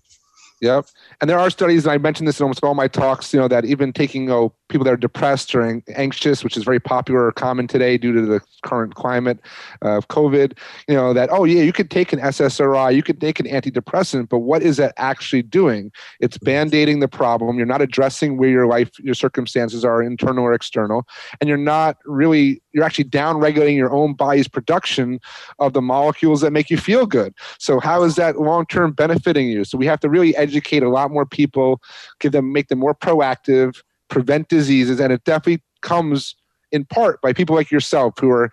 Yep. 0.61 0.87
And 1.21 1.29
there 1.29 1.39
are 1.39 1.51
studies, 1.51 1.85
and 1.85 1.93
I 1.93 1.99
mentioned 1.99 2.29
this 2.29 2.39
in 2.39 2.45
almost 2.45 2.63
all 2.63 2.75
my 2.75 2.87
talks, 2.87 3.35
you 3.35 3.41
know, 3.41 3.49
that 3.49 3.65
even 3.65 3.93
taking 3.93 4.23
you 4.23 4.29
know, 4.29 4.55
people 4.69 4.85
that 4.85 4.93
are 4.93 4.99
depressed 4.99 5.53
or 5.55 5.83
anxious, 5.97 6.45
which 6.45 6.57
is 6.57 6.63
very 6.63 6.79
popular 6.79 7.25
or 7.27 7.33
common 7.33 7.67
today 7.67 7.99
due 7.99 8.13
to 8.13 8.23
the 8.23 8.41
current 8.65 8.95
climate 8.95 9.41
uh, 9.85 9.97
of 9.97 10.09
COVID, 10.09 10.57
you 10.87 10.95
know, 10.95 11.13
that, 11.13 11.29
oh, 11.33 11.45
yeah, 11.45 11.63
you 11.63 11.73
could 11.73 11.91
take 11.91 12.13
an 12.13 12.21
SSRI, 12.21 12.95
you 12.95 13.03
could 13.03 13.21
take 13.21 13.41
an 13.41 13.47
antidepressant, 13.47 14.29
but 14.29 14.41
what 14.41 14.63
is 14.63 14.77
that 14.77 14.95
actually 14.97 15.43
doing? 15.43 15.91
It's 16.21 16.37
mm-hmm. 16.39 16.45
band 16.45 16.75
aiding 16.75 17.01
the 17.01 17.09
problem. 17.09 17.57
You're 17.57 17.67
not 17.67 17.83
addressing 17.83 18.37
where 18.37 18.51
your 18.51 18.67
life, 18.67 18.91
your 19.01 19.15
circumstances 19.15 19.85
are, 19.85 20.03
internal 20.03 20.45
or 20.45 20.53
external, 20.53 21.05
and 21.41 21.49
you're 21.49 21.57
not 21.57 21.97
really, 22.05 22.63
you're 22.73 22.85
actually 22.85 23.05
down 23.05 23.39
regulating 23.39 23.77
your 23.77 23.93
own 23.93 24.15
body's 24.15 24.47
production 24.47 25.19
of 25.59 25.73
the 25.73 25.83
molecules 25.83 26.43
that 26.43 26.53
make 26.53 26.71
you 26.71 26.77
feel 26.77 27.07
good. 27.07 27.35
So, 27.59 27.81
how 27.81 28.05
is 28.05 28.15
that 28.17 28.41
long 28.41 28.67
term 28.67 28.93
benefiting 28.93 29.49
you? 29.49 29.65
So, 29.65 29.77
we 29.79 29.87
have 29.87 30.01
to 30.01 30.09
really 30.09 30.37
educate 30.37 30.83
a 30.83 30.89
lot 30.89 31.08
more 31.11 31.27
people, 31.27 31.81
give 32.21 32.33
them, 32.33 32.53
make 32.53 32.69
them 32.69 32.79
more 32.79 32.95
proactive 32.95 33.81
prevent 34.09 34.49
diseases. 34.49 35.01
And 35.01 35.13
it 35.13 35.25
definitely 35.25 35.63
comes 35.83 36.35
in 36.73 36.85
part 36.85 37.21
by 37.23 37.33
people 37.33 37.55
like 37.55 37.71
yourself 37.71 38.15
who 38.19 38.31
are 38.31 38.51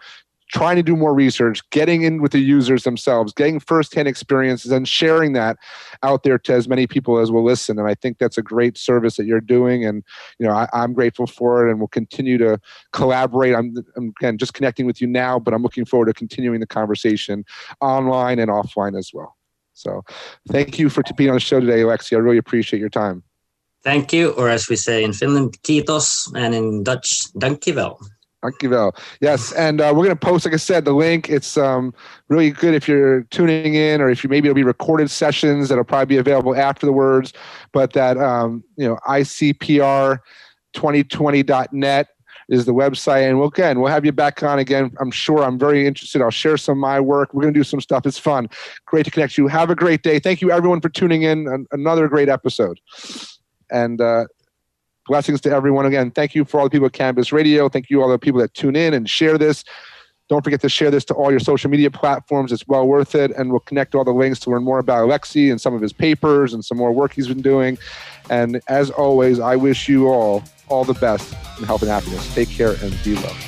trying 0.54 0.76
to 0.76 0.84
do 0.84 0.96
more 0.96 1.14
research, 1.14 1.68
getting 1.72 2.04
in 2.04 2.22
with 2.22 2.32
the 2.32 2.40
users 2.40 2.84
themselves, 2.84 3.34
getting 3.34 3.60
firsthand 3.60 4.08
experiences, 4.08 4.72
and 4.72 4.88
sharing 4.88 5.34
that 5.34 5.58
out 6.04 6.24
there 6.24 6.38
to 6.38 6.54
as 6.54 6.68
many 6.68 6.86
people 6.86 7.18
as 7.18 7.32
will 7.32 7.44
listen. 7.44 7.80
And 7.80 7.90
I 7.90 7.96
think 7.96 8.20
that's 8.20 8.38
a 8.38 8.44
great 8.44 8.78
service 8.78 9.18
that 9.18 9.26
you're 9.26 9.42
doing, 9.42 9.84
and 9.84 10.04
you 10.40 10.48
know 10.48 10.54
I, 10.54 10.68
am 10.72 10.94
grateful 10.94 11.26
for 11.26 11.68
it, 11.68 11.72
and 11.72 11.80
we'll 11.80 11.88
continue 11.88 12.38
to 12.38 12.60
collaborate. 12.94 13.56
I'm, 13.56 13.76
I'm 13.98 14.14
again 14.22 14.38
just 14.38 14.54
connecting 14.54 14.86
with 14.86 15.02
you 15.02 15.08
now, 15.08 15.40
but 15.40 15.54
I'm 15.54 15.64
looking 15.64 15.84
forward 15.84 16.06
to 16.06 16.14
continuing 16.14 16.60
the 16.60 16.68
conversation 16.68 17.44
online 17.82 18.38
and 18.38 18.52
offline 18.52 18.98
as 18.98 19.12
well. 19.14 19.36
So, 19.76 20.04
thank 20.50 20.80
you 20.80 20.90
for 20.90 21.04
being 21.16 21.30
on 21.30 21.36
the 21.36 21.40
show 21.40 21.60
today, 21.60 21.82
Aleksi. 21.82 22.14
I 22.14 22.20
really 22.20 22.38
appreciate 22.38 22.80
your 22.80 22.90
time. 22.90 23.22
Thank 23.84 24.12
you, 24.14 24.32
or 24.32 24.50
as 24.50 24.68
we 24.68 24.78
say 24.78 25.04
in 25.04 25.14
Finland, 25.14 25.62
kiitos, 25.62 26.34
and 26.36 26.56
in 26.56 26.84
Dutch, 26.84 27.28
dankjewel. 27.38 28.00
Dankjewel. 28.44 28.98
Yes, 29.22 29.52
and 29.52 29.80
uh, 29.82 29.94
we're 29.96 30.06
going 30.06 30.18
to 30.18 30.26
post, 30.26 30.46
like 30.46 30.54
I 30.54 30.58
said, 30.58 30.86
the 30.86 30.94
link. 30.94 31.30
It's 31.30 31.58
um, 31.58 31.94
really 32.30 32.52
good 32.52 32.74
if 32.74 32.88
you're 32.88 33.24
tuning 33.24 33.76
in, 33.76 34.00
or 34.02 34.10
if 34.10 34.24
you 34.24 34.30
maybe 34.30 34.48
it'll 34.48 34.56
be 34.56 34.64
recorded 34.64 35.12
sessions 35.12 35.68
that'll 35.70 35.84
probably 35.84 36.08
be 36.08 36.18
available 36.18 36.56
after 36.56 36.86
the 36.86 36.94
words. 36.94 37.34
But 37.74 37.92
that 37.94 38.18
um, 38.18 38.64
you 38.78 38.88
know, 38.88 38.98
ICPR2020.net 39.08 42.08
is 42.50 42.66
the 42.66 42.74
website, 42.74 43.28
and 43.28 43.40
we'll 43.40 43.48
again 43.48 43.80
we'll 43.80 43.92
have 43.92 44.06
you 44.06 44.12
back 44.12 44.42
on 44.44 44.60
again. 44.60 44.92
I'm 45.00 45.12
sure. 45.12 45.44
I'm 45.44 45.58
very 45.58 45.88
interested. 45.88 46.22
I'll 46.22 46.30
share 46.30 46.58
some 46.58 46.78
of 46.78 46.82
my 46.82 47.00
work. 47.00 47.34
We're 47.34 47.42
going 47.42 47.54
to 47.54 47.60
do 47.60 47.64
some 47.64 47.82
stuff. 47.82 48.06
It's 48.06 48.20
fun. 48.20 48.50
Great 48.86 49.06
to 49.06 49.12
connect 49.12 49.38
you. 49.38 49.48
Have 49.48 49.70
a 49.70 49.76
great 49.76 50.04
day. 50.04 50.20
Thank 50.20 50.42
you, 50.42 50.52
everyone, 50.52 50.82
for 50.82 50.90
tuning 50.90 51.24
in. 51.24 51.66
Another 51.72 52.08
great 52.08 52.30
episode. 52.30 52.80
And 53.72 54.00
uh, 54.00 54.26
blessings 55.08 55.42
to 55.42 55.52
everyone. 55.52 55.86
Again, 55.86 56.12
thank 56.12 56.36
you 56.36 56.46
for 56.46 56.60
all 56.60 56.66
the 56.66 56.70
people 56.70 56.88
at 56.88 56.94
Cannabis 56.94 57.32
Radio. 57.32 57.70
Thank 57.70 57.90
you 57.90 58.02
all 58.02 58.10
the 58.10 58.20
people 58.20 58.40
that 58.42 58.54
tune 58.54 58.76
in 58.76 58.94
and 58.94 59.10
share 59.10 59.38
this. 59.38 59.64
Don't 60.28 60.44
forget 60.44 60.62
to 60.62 60.70
share 60.70 60.90
this 60.90 61.06
to 61.06 61.14
all 61.14 61.30
your 61.30 61.40
social 61.40 61.70
media 61.70 61.92
platforms. 61.92 62.52
It's 62.52 62.68
well 62.68 62.88
worth 62.88 63.14
it. 63.14 63.32
And 63.32 63.52
we'll 63.52 63.60
connect 63.60 63.94
all 63.94 64.04
the 64.04 64.12
links 64.12 64.40
to 64.42 64.50
learn 64.50 64.64
more 64.64 64.80
about 64.80 65.08
Aleksi 65.08 65.52
and 65.52 65.62
some 65.62 65.76
of 65.76 65.82
his 65.82 65.94
papers 65.94 66.52
and 66.54 66.66
some 66.66 66.78
more 66.78 66.92
work 66.92 67.14
he's 67.14 67.28
been 67.28 67.44
doing. 67.44 67.78
And 68.30 68.60
as 68.68 68.90
always, 68.90 69.40
I 69.40 69.56
wish 69.56 69.88
you 69.88 70.08
all 70.08 70.44
all 70.68 70.84
the 70.84 70.94
best 70.94 71.34
in 71.60 71.66
health 71.66 71.82
and 71.82 71.92
happiness. 71.92 72.34
Take 72.34 72.50
care 72.50 72.74
and 72.82 72.98
be 73.04 73.16
loved. 73.16 73.46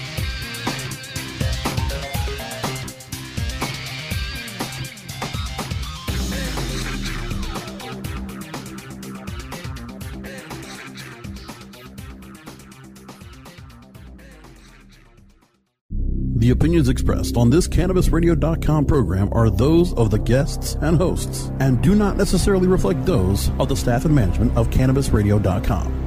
The 16.48 16.54
opinions 16.54 16.88
expressed 16.88 17.36
on 17.36 17.50
this 17.50 17.68
CannabisRadio.com 17.68 18.86
program 18.86 19.28
are 19.34 19.50
those 19.50 19.94
of 19.96 20.12
the 20.12 20.20
guests 20.20 20.78
and 20.80 20.96
hosts 20.96 21.52
and 21.60 21.82
do 21.82 21.94
not 21.94 22.16
necessarily 22.16 22.68
reflect 22.68 23.06
those 23.06 23.50
of 23.60 23.68
the 23.68 23.76
staff 23.76 24.06
and 24.06 24.16
management 24.16 24.56
of 24.56 24.70
CannabisRadio.com. 24.70 26.07